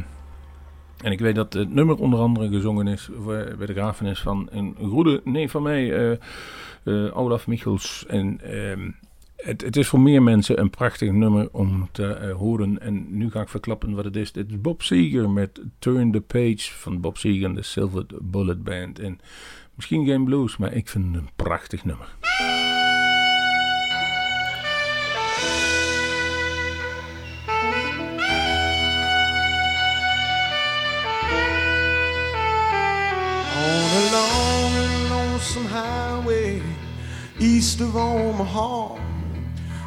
en 1.03 1.11
ik 1.11 1.19
weet 1.19 1.35
dat 1.35 1.53
het 1.53 1.73
nummer 1.73 1.95
onder 1.95 2.19
andere 2.19 2.49
gezongen 2.49 2.87
is 2.87 3.09
bij 3.57 3.65
de 3.65 3.73
grafenis 3.73 4.19
van 4.19 4.47
een 4.51 4.75
goede 4.89 5.21
neef 5.23 5.51
van 5.51 5.63
mij, 5.63 5.93
eh, 5.93 6.11
eh, 6.83 7.17
Olaf 7.17 7.47
Michels. 7.47 8.05
En 8.07 8.39
ehm, 8.43 8.89
het, 9.37 9.77
is 9.77 9.87
voor 9.87 9.99
meer 9.99 10.23
mensen 10.23 10.59
een 10.59 10.69
prachtig 10.69 11.11
nummer 11.11 11.49
om 11.51 11.89
te 11.91 12.05
eh, 12.05 12.35
horen. 12.35 12.81
En 12.81 13.17
nu 13.17 13.31
ga 13.31 13.41
ik 13.41 13.49
verklappen 13.49 13.95
wat 13.95 14.05
het 14.05 14.15
is. 14.15 14.31
Dit 14.31 14.49
is 14.49 14.61
Bob 14.61 14.81
Seger 14.81 15.29
met 15.29 15.61
Turn 15.79 16.11
the 16.11 16.21
Page 16.21 16.71
van 16.71 17.01
Bob 17.01 17.17
Seger 17.17 17.43
en 17.43 17.55
de 17.55 17.61
Silver 17.61 18.05
Bullet 18.21 18.63
Band. 18.63 18.99
En 18.99 19.19
misschien 19.75 20.05
geen 20.05 20.23
blues, 20.23 20.57
maar 20.57 20.73
ik 20.73 20.89
vind 20.89 21.05
het 21.05 21.23
een 21.23 21.29
prachtig 21.35 21.85
nummer. 21.85 22.15
On 33.57 33.89
a 33.93 34.11
long 34.11 34.75
and 34.75 35.09
lonesome 35.09 35.67
highway 35.67 36.61
east 37.39 37.81
of 37.81 37.95
Omaha, 37.95 38.95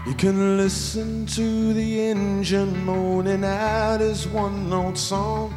you 0.07 0.15
can 0.15 0.57
listen 0.57 1.27
to 1.27 1.75
the 1.75 2.01
engine 2.01 2.85
moaning 2.85 3.45
out 3.45 4.01
his 4.01 4.27
one 4.29 4.71
note 4.71 4.97
song. 4.97 5.53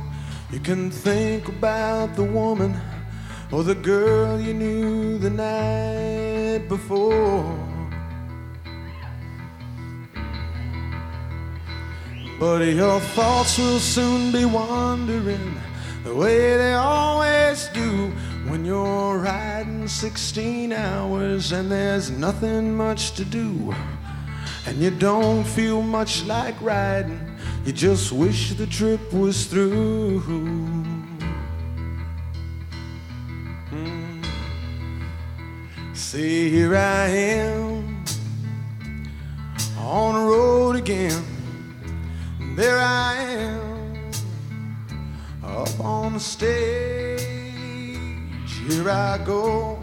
You 0.52 0.60
can 0.60 0.92
think 0.92 1.48
about 1.48 2.16
the 2.16 2.24
woman 2.24 2.80
or 3.52 3.64
the 3.64 3.76
girl 3.76 4.40
you 4.40 4.54
knew 4.54 5.18
the 5.18 5.30
night 5.30 6.68
before. 6.68 7.58
But 12.40 12.62
your 12.64 13.00
thoughts 13.00 13.58
will 13.58 13.80
soon 13.80 14.32
be 14.32 14.44
wandering 14.44 15.56
the 16.04 16.14
way 16.14 16.58
they 16.58 16.74
always 16.74 17.70
do 17.70 18.12
when 18.50 18.66
you're 18.66 19.20
riding 19.20 19.88
16 19.88 20.74
hours 20.74 21.54
and 21.54 21.72
there's 21.72 22.12
nothing 22.12 22.76
much 22.76 23.14
to 23.14 23.24
do. 23.24 23.74
And 24.66 24.78
you 24.78 24.92
don't 24.92 25.44
feel 25.44 25.82
much 25.82 26.24
like 26.26 26.56
riding, 26.62 27.20
you 27.66 27.74
just 27.74 28.12
wish 28.12 28.54
the 28.54 28.66
trip 28.66 29.12
was 29.12 29.46
through. 29.46 30.22
Mm. 33.72 34.26
See, 35.94 36.50
here 36.50 36.78
I 36.78 37.08
am 37.08 38.04
on 39.80 40.16
the 40.16 40.22
road 40.22 40.76
again. 40.78 41.24
There 42.56 42.80
I 42.80 43.16
am 43.16 44.12
up 45.44 45.80
on 45.80 46.14
the 46.14 46.20
stage. 46.20 47.22
Here 48.68 48.90
I 48.90 49.18
go 49.26 49.80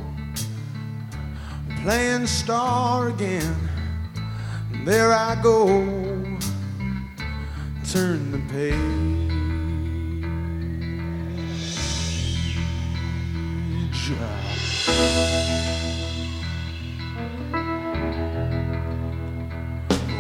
playing 1.83 2.27
star 2.27 3.09
again. 3.09 3.70
There 4.85 5.13
I 5.13 5.41
go, 5.43 5.85
turn 7.85 8.33
the 8.33 8.41
page. 8.49 9.01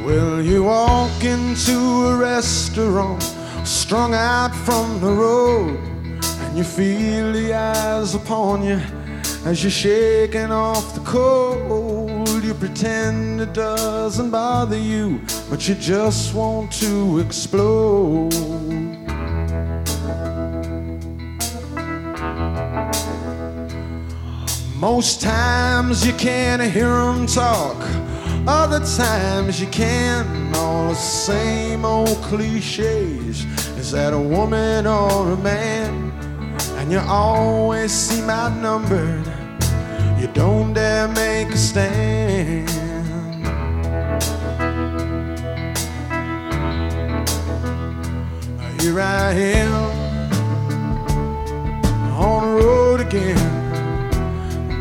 Well, 0.05 0.43
you 0.43 0.65
walk 0.65 1.25
into 1.25 1.77
a 2.09 2.17
restaurant, 2.17 3.23
strung 3.65 4.15
out 4.15 4.55
from 4.55 5.01
the 5.01 5.13
road, 5.13 5.79
and 6.23 6.59
you 6.59 6.65
feel 6.65 7.33
the 7.33 7.55
eyes 7.55 8.15
upon 8.15 8.63
you 8.63 8.81
as 9.45 9.63
you're 9.63 9.71
shaking 9.71 10.53
off 10.53 10.95
the 10.95 11.01
cold 11.01 12.00
you 12.51 12.57
pretend 12.57 13.41
it 13.41 13.53
doesn't 13.53 14.31
bother 14.31 14.77
you, 14.77 15.21
but 15.49 15.69
you 15.69 15.75
just 15.77 16.35
want 16.35 16.73
to 16.73 17.21
explode. 17.21 18.35
Most 24.75 25.21
times 25.21 26.05
you 26.05 26.13
can 26.15 26.59
hear 26.59 26.89
them 26.89 27.27
talk, 27.27 27.77
other 28.49 28.85
times 28.85 29.61
you 29.61 29.69
can't. 29.69 30.57
All 30.57 30.89
the 30.89 30.95
same 30.97 31.85
old 31.85 32.17
cliches 32.17 33.45
is 33.79 33.93
that 33.93 34.13
a 34.13 34.19
woman 34.19 34.89
or 34.89 35.31
a 35.31 35.37
man, 35.37 36.11
and 36.79 36.91
you 36.91 36.99
always 36.99 37.93
seem 37.93 38.29
outnumbered 38.29 39.39
you 40.21 40.27
don't 40.35 40.75
dare 40.75 41.09
make 41.09 41.49
a 41.49 41.57
stand. 41.57 42.68
Here 48.81 49.01
I 49.01 49.33
am 49.33 49.73
on 52.12 52.43
the 52.43 52.53
road 52.62 53.01
again. 53.01 53.39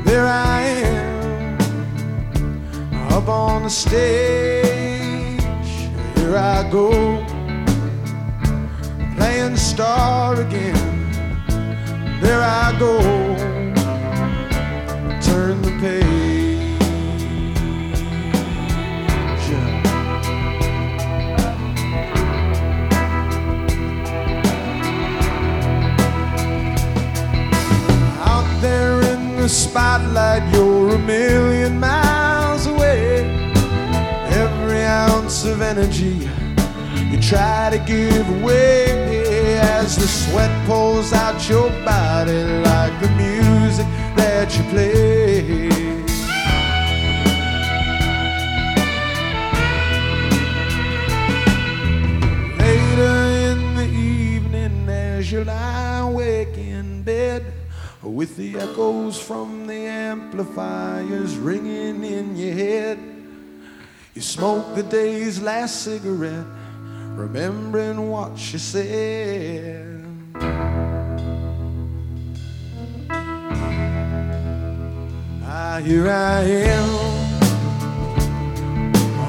There 0.04 0.28
I 0.28 0.62
am 0.62 1.58
up 3.14 3.30
on 3.30 3.64
the 3.64 3.70
stage. 3.70 5.40
Here 6.16 6.36
I 6.36 6.70
go 6.70 7.26
playing 9.16 9.56
star 9.56 10.36
again. 10.42 10.76
There 12.20 12.42
I 12.42 12.76
go, 12.78 13.29
spotlight, 29.70 30.52
you're 30.52 30.96
a 30.96 30.98
million 30.98 31.80
miles 31.80 32.66
away. 32.66 33.22
Every 34.44 34.84
ounce 34.84 35.46
of 35.46 35.62
energy 35.62 36.28
you 37.12 37.20
try 37.22 37.70
to 37.70 37.78
give 37.86 38.28
away 38.42 39.60
as 39.60 39.96
the 39.96 40.08
sweat 40.08 40.52
pulls 40.66 41.14
out 41.14 41.48
your 41.48 41.70
body 41.86 42.42
like 42.70 42.96
the 43.00 43.10
music 43.10 43.86
that 44.18 44.48
you 44.58 44.64
play. 44.74 45.70
Later 52.58 53.18
in 53.48 53.76
the 53.76 53.88
evening, 53.88 54.90
as 54.90 55.32
you 55.32 55.44
lie 55.44 56.00
awake 56.00 56.58
in 56.58 57.04
bed, 57.04 57.59
with 58.12 58.36
the 58.38 58.58
echoes 58.58 59.22
from 59.22 59.68
the 59.68 59.74
amplifiers 59.74 61.38
ringing 61.38 62.04
in 62.04 62.36
your 62.36 62.54
head, 62.54 62.98
you 64.16 64.22
smoke 64.22 64.76
the 64.76 64.84
day's 64.84 65.42
last 65.42 65.84
cigarette, 65.84 66.46
remembering 67.14 68.10
what 68.10 68.38
she 68.38 68.58
said. 68.58 70.04
Ah, 75.44 75.80
here 75.84 76.10
I 76.10 76.42
am 76.42 76.90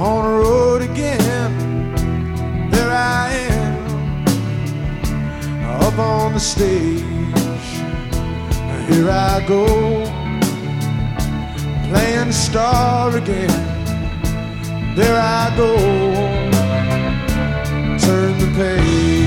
on 0.00 0.24
the 0.24 0.38
road 0.48 0.82
again. 0.82 1.90
There 2.70 2.90
I 2.90 3.30
am 3.50 4.26
up 5.82 5.98
on 5.98 6.32
the 6.34 6.40
stage. 6.40 7.19
Here 8.90 9.08
I 9.08 9.44
go 9.46 9.66
playing 11.88 12.32
star 12.32 13.16
again. 13.16 13.48
There 14.96 15.16
I 15.16 15.54
go, 15.56 15.76
turn 17.98 18.36
the 18.40 18.52
page. 18.56 19.19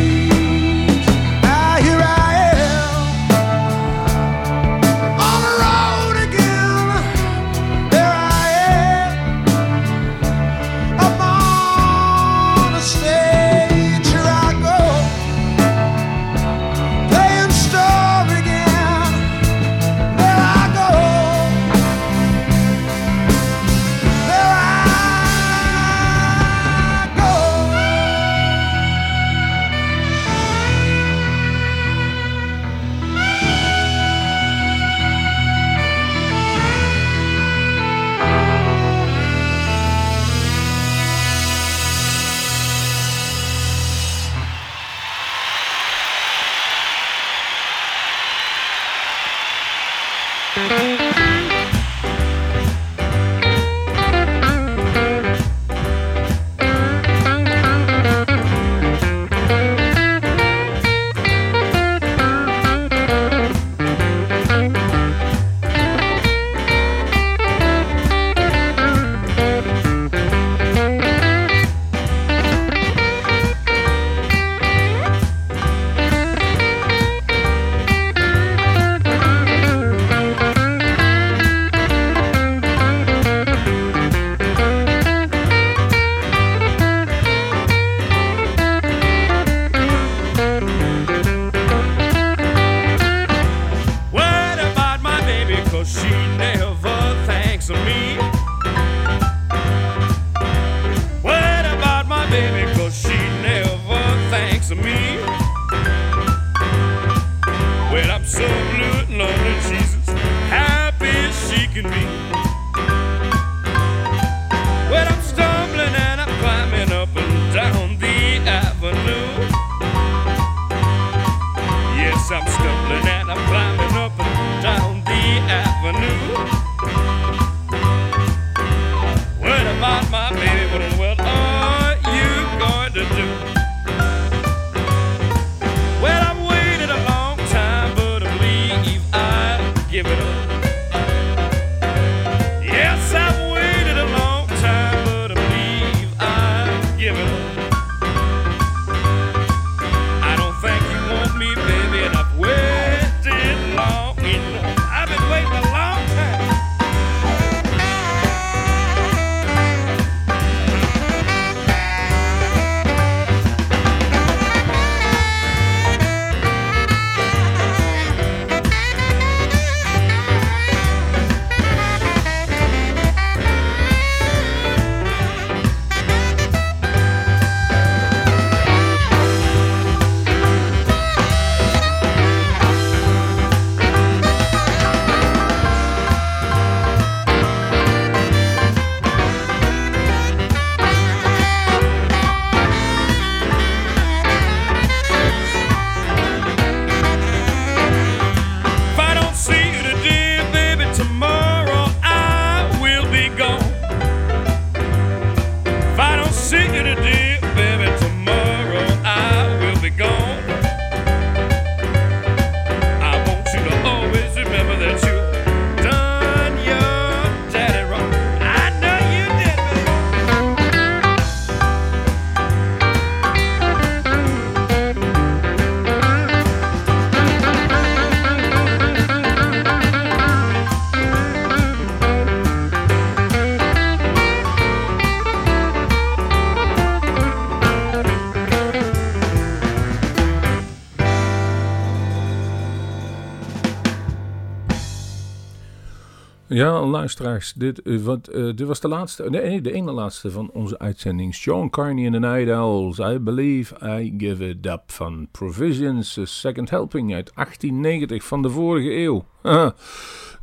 Ja, 246.53 246.85
luisteraars, 246.85 247.53
dit, 247.53 247.81
eh, 247.81 247.97
wat, 247.97 248.27
eh, 248.27 248.43
dit 248.55 248.67
was 248.67 248.79
de 248.79 248.87
laatste, 248.87 249.29
nee, 249.29 249.61
de 249.61 249.71
ene 249.71 249.91
laatste 249.91 250.31
van 250.31 250.49
onze 250.51 250.79
uitzending. 250.79 251.35
Sean 251.35 251.69
Carney 251.69 252.05
and 252.05 252.13
the 252.13 252.19
Night 252.19 252.49
Owls, 252.49 252.99
I 252.99 253.19
Believe 253.19 253.75
I 253.99 254.13
Give 254.17 254.47
It 254.49 254.65
Up 254.65 254.81
van 254.85 255.27
Provisions, 255.31 256.17
a 256.17 256.25
Second 256.25 256.69
Helping 256.69 257.13
uit 257.13 257.31
1890 257.35 258.23
van 258.23 258.41
de 258.41 258.49
vorige 258.49 258.95
eeuw. 258.95 259.25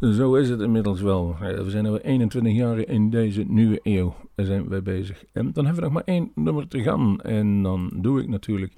Zo 0.00 0.34
is 0.34 0.48
het 0.48 0.60
inmiddels 0.60 1.00
wel. 1.00 1.36
Ja, 1.40 1.64
We 1.64 1.70
zijn 1.70 1.86
alweer 1.86 2.04
21 2.04 2.52
jaar 2.52 2.78
in 2.78 3.10
deze 3.10 3.44
nieuwe 3.48 3.80
eeuw. 3.82 4.14
Zijn 4.36 4.68
wij 4.68 4.82
bezig. 4.82 5.24
En 5.32 5.52
dan 5.52 5.64
hebben 5.64 5.82
we 5.82 5.88
nog 5.90 5.92
maar 5.92 6.14
één 6.14 6.30
nummer 6.34 6.68
te 6.68 6.82
gaan. 6.82 7.20
En 7.20 7.62
dan 7.62 7.90
doe 7.96 8.20
ik 8.20 8.28
natuurlijk 8.28 8.72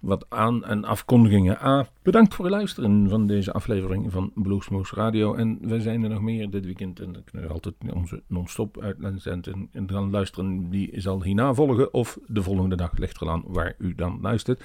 wat 0.00 0.26
aan- 0.28 0.64
en 0.64 0.84
afkondigingen. 0.84 1.58
A, 1.62 1.88
bedankt 2.02 2.34
voor 2.34 2.44
het 2.44 2.54
luisteren 2.54 3.08
van 3.08 3.26
deze 3.26 3.52
aflevering 3.52 4.12
van 4.12 4.32
Bluesmoose 4.34 4.94
Radio. 4.94 5.34
En 5.34 5.58
we 5.60 5.80
zijn 5.80 6.02
er 6.02 6.08
nog 6.08 6.20
meer 6.20 6.50
dit 6.50 6.64
weekend. 6.64 7.00
En 7.00 7.12
dan 7.12 7.24
kunnen 7.24 7.48
we 7.48 7.54
altijd 7.54 7.74
onze 7.94 8.22
non-stop 8.26 8.80
uitzenden. 9.02 9.68
En 9.72 9.90
gaan 9.90 10.10
luisteren. 10.10 10.70
Die 10.70 11.00
zal 11.00 11.22
hierna 11.22 11.54
volgen. 11.54 11.94
Of 11.94 12.18
de 12.26 12.42
volgende 12.42 12.76
dag 12.76 12.98
ligt 12.98 13.20
er 13.20 13.28
aan 13.28 13.44
waar 13.46 13.74
u 13.78 13.94
dan 13.94 14.18
luistert. 14.22 14.62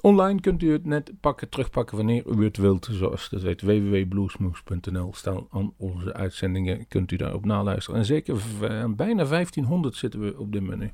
Online 0.00 0.40
kunt 0.40 0.62
u 0.62 0.72
het 0.72 0.84
net 0.86 1.12
pakken, 1.20 1.48
terugpakken 1.48 1.96
wanneer 1.96 2.24
u 2.26 2.44
het 2.44 2.56
wilt. 2.56 2.88
Zoals 2.90 3.28
dat 3.28 3.42
weet 3.42 3.62
www.bluesmoose.nl 3.62 5.14
staan 5.14 5.41
aan 5.50 5.72
onze 5.76 6.12
uitzendingen. 6.12 6.88
Kunt 6.88 7.10
u 7.12 7.16
daarop 7.16 7.44
naluisteren. 7.44 7.98
En 8.00 8.06
zeker 8.06 8.38
v- 8.38 8.84
bijna 8.96 9.24
1500 9.24 9.96
zitten 9.96 10.20
we 10.20 10.38
op 10.38 10.52
dit 10.52 10.62
menu. 10.62 10.90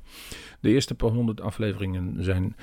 De 0.59 0.69
eerste 0.69 0.95
paar 0.95 1.09
honderd 1.11 1.41
afleveringen 1.41 2.23
zijn 2.23 2.55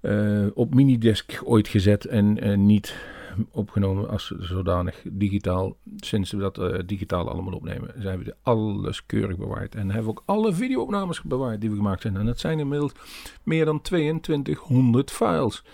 eh, 0.00 0.46
op 0.54 0.74
minidesk 0.74 1.40
ooit 1.44 1.68
gezet 1.68 2.04
en 2.04 2.40
eh, 2.40 2.56
niet 2.56 2.96
opgenomen 3.50 4.08
als 4.08 4.26
zodanig 4.38 5.02
digitaal. 5.12 5.76
Sinds 5.96 6.30
we 6.30 6.38
dat 6.38 6.58
eh, 6.58 6.78
digitaal 6.86 7.30
allemaal 7.30 7.54
opnemen, 7.54 7.94
zijn 7.98 8.18
we 8.24 8.34
alles 8.42 9.06
keurig 9.06 9.36
bewaard. 9.36 9.74
En 9.74 9.86
hebben 9.90 10.02
we 10.04 10.10
ook 10.10 10.22
alle 10.26 10.52
video-opnames 10.52 11.22
bewaard 11.22 11.60
die 11.60 11.70
we 11.70 11.76
gemaakt 11.76 12.02
hebben. 12.02 12.20
En 12.20 12.26
dat 12.26 12.40
zijn 12.40 12.58
inmiddels 12.58 12.92
meer 13.42 13.64
dan 13.64 13.80
2200 13.80 15.10
files. 15.10 15.64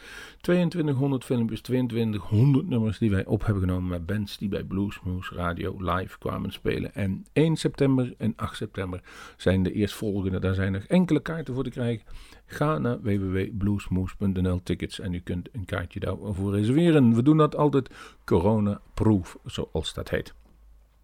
2200 0.44 1.24
filmpjes, 1.24 1.60
2200 1.60 2.68
nummers 2.68 2.98
die 2.98 3.10
wij 3.10 3.24
op 3.26 3.44
hebben 3.44 3.62
genomen 3.62 3.88
met 3.88 4.06
bands 4.06 4.38
die 4.38 4.48
bij 4.48 4.64
Bluesmoose 4.64 5.34
Radio 5.34 5.76
live 5.78 6.18
kwamen 6.18 6.52
spelen. 6.52 6.94
En 6.94 7.24
1 7.32 7.56
september 7.56 8.14
en 8.18 8.32
8 8.36 8.56
september 8.56 9.00
zijn 9.36 9.62
de 9.62 9.72
eerstvolgende. 9.72 10.40
Daar 10.40 10.54
zijn 10.54 10.72
nog 10.72 10.82
enkele 10.82 11.20
kaarten 11.20 11.54
voor 11.54 11.64
te 11.64 11.70
krijgen. 11.70 12.06
Ga 12.46 12.78
naar 12.78 13.00
www.bluesmoose.nl 13.00 14.60
tickets 14.62 15.00
en 15.00 15.14
u 15.14 15.20
kunt 15.20 15.48
een 15.52 15.64
kaartje 15.64 16.00
daarvoor 16.00 16.54
reserveren. 16.54 17.14
We 17.14 17.22
doen 17.22 17.36
dat 17.36 17.56
altijd 17.56 17.90
corona-proof, 18.24 19.38
zoals 19.44 19.94
dat 19.94 20.10
heet. 20.10 20.34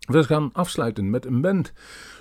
We 0.01 0.25
gaan 0.25 0.51
afsluiten 0.53 1.11
met 1.11 1.27
een 1.27 1.41
band 1.41 1.73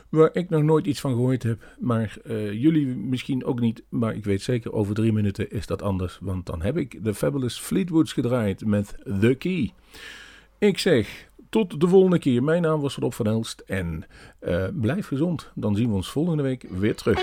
waar 0.09 0.29
ik 0.33 0.49
nog 0.49 0.63
nooit 0.63 0.85
iets 0.85 0.99
van 0.99 1.11
gehoord 1.11 1.43
heb. 1.43 1.75
Maar 1.79 2.17
eh, 2.23 2.51
jullie 2.51 2.85
misschien 2.85 3.45
ook 3.45 3.59
niet. 3.59 3.83
Maar 3.89 4.15
ik 4.15 4.25
weet 4.25 4.41
zeker, 4.41 4.73
over 4.73 4.95
drie 4.95 5.13
minuten 5.13 5.51
is 5.51 5.65
dat 5.65 5.81
anders. 5.81 6.17
Want 6.21 6.45
dan 6.45 6.61
heb 6.61 6.77
ik 6.77 7.03
de 7.03 7.13
Fabulous 7.13 7.59
Fleetwoods 7.59 8.13
gedraaid 8.13 8.65
met 8.65 8.95
The 9.19 9.35
Key. 9.35 9.73
Ik 10.57 10.77
zeg, 10.77 11.27
tot 11.49 11.79
de 11.79 11.87
volgende 11.87 12.19
keer. 12.19 12.43
Mijn 12.43 12.61
naam 12.61 12.81
was 12.81 12.95
Rob 12.95 13.11
van 13.11 13.27
Elst. 13.27 13.59
En 13.59 14.05
eh, 14.39 14.65
blijf 14.73 15.07
gezond. 15.07 15.51
Dan 15.55 15.75
zien 15.75 15.89
we 15.89 15.95
ons 15.95 16.11
volgende 16.11 16.43
week 16.43 16.65
weer 16.69 16.95
terug. 16.95 17.19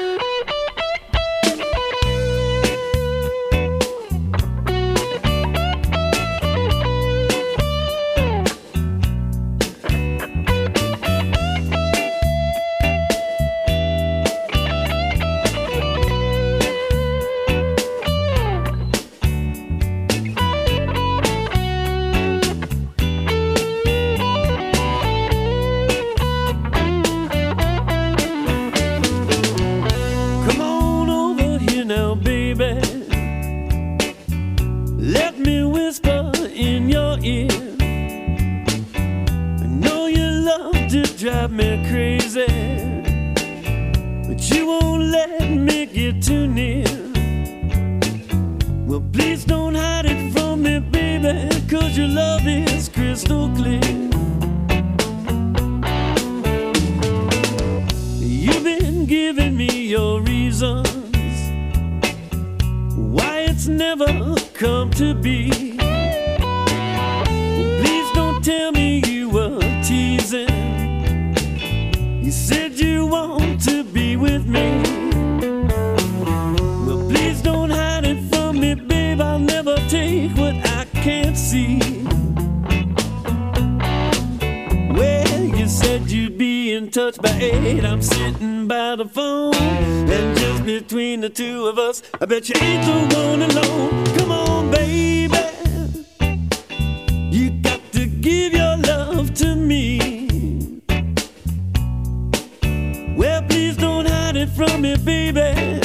Hide 104.37 104.43
it 104.43 104.49
from 104.51 104.82
me, 104.82 104.97
baby, 104.97 105.80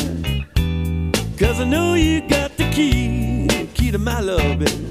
cause 1.38 1.60
I 1.60 1.66
know 1.66 1.94
you 1.96 2.22
got 2.28 2.58
the 2.58 2.70
key, 2.72 3.48
key 3.74 3.92
to 3.92 3.98
my 3.98 4.20
loving. 4.20 4.60
Well, 4.60 4.91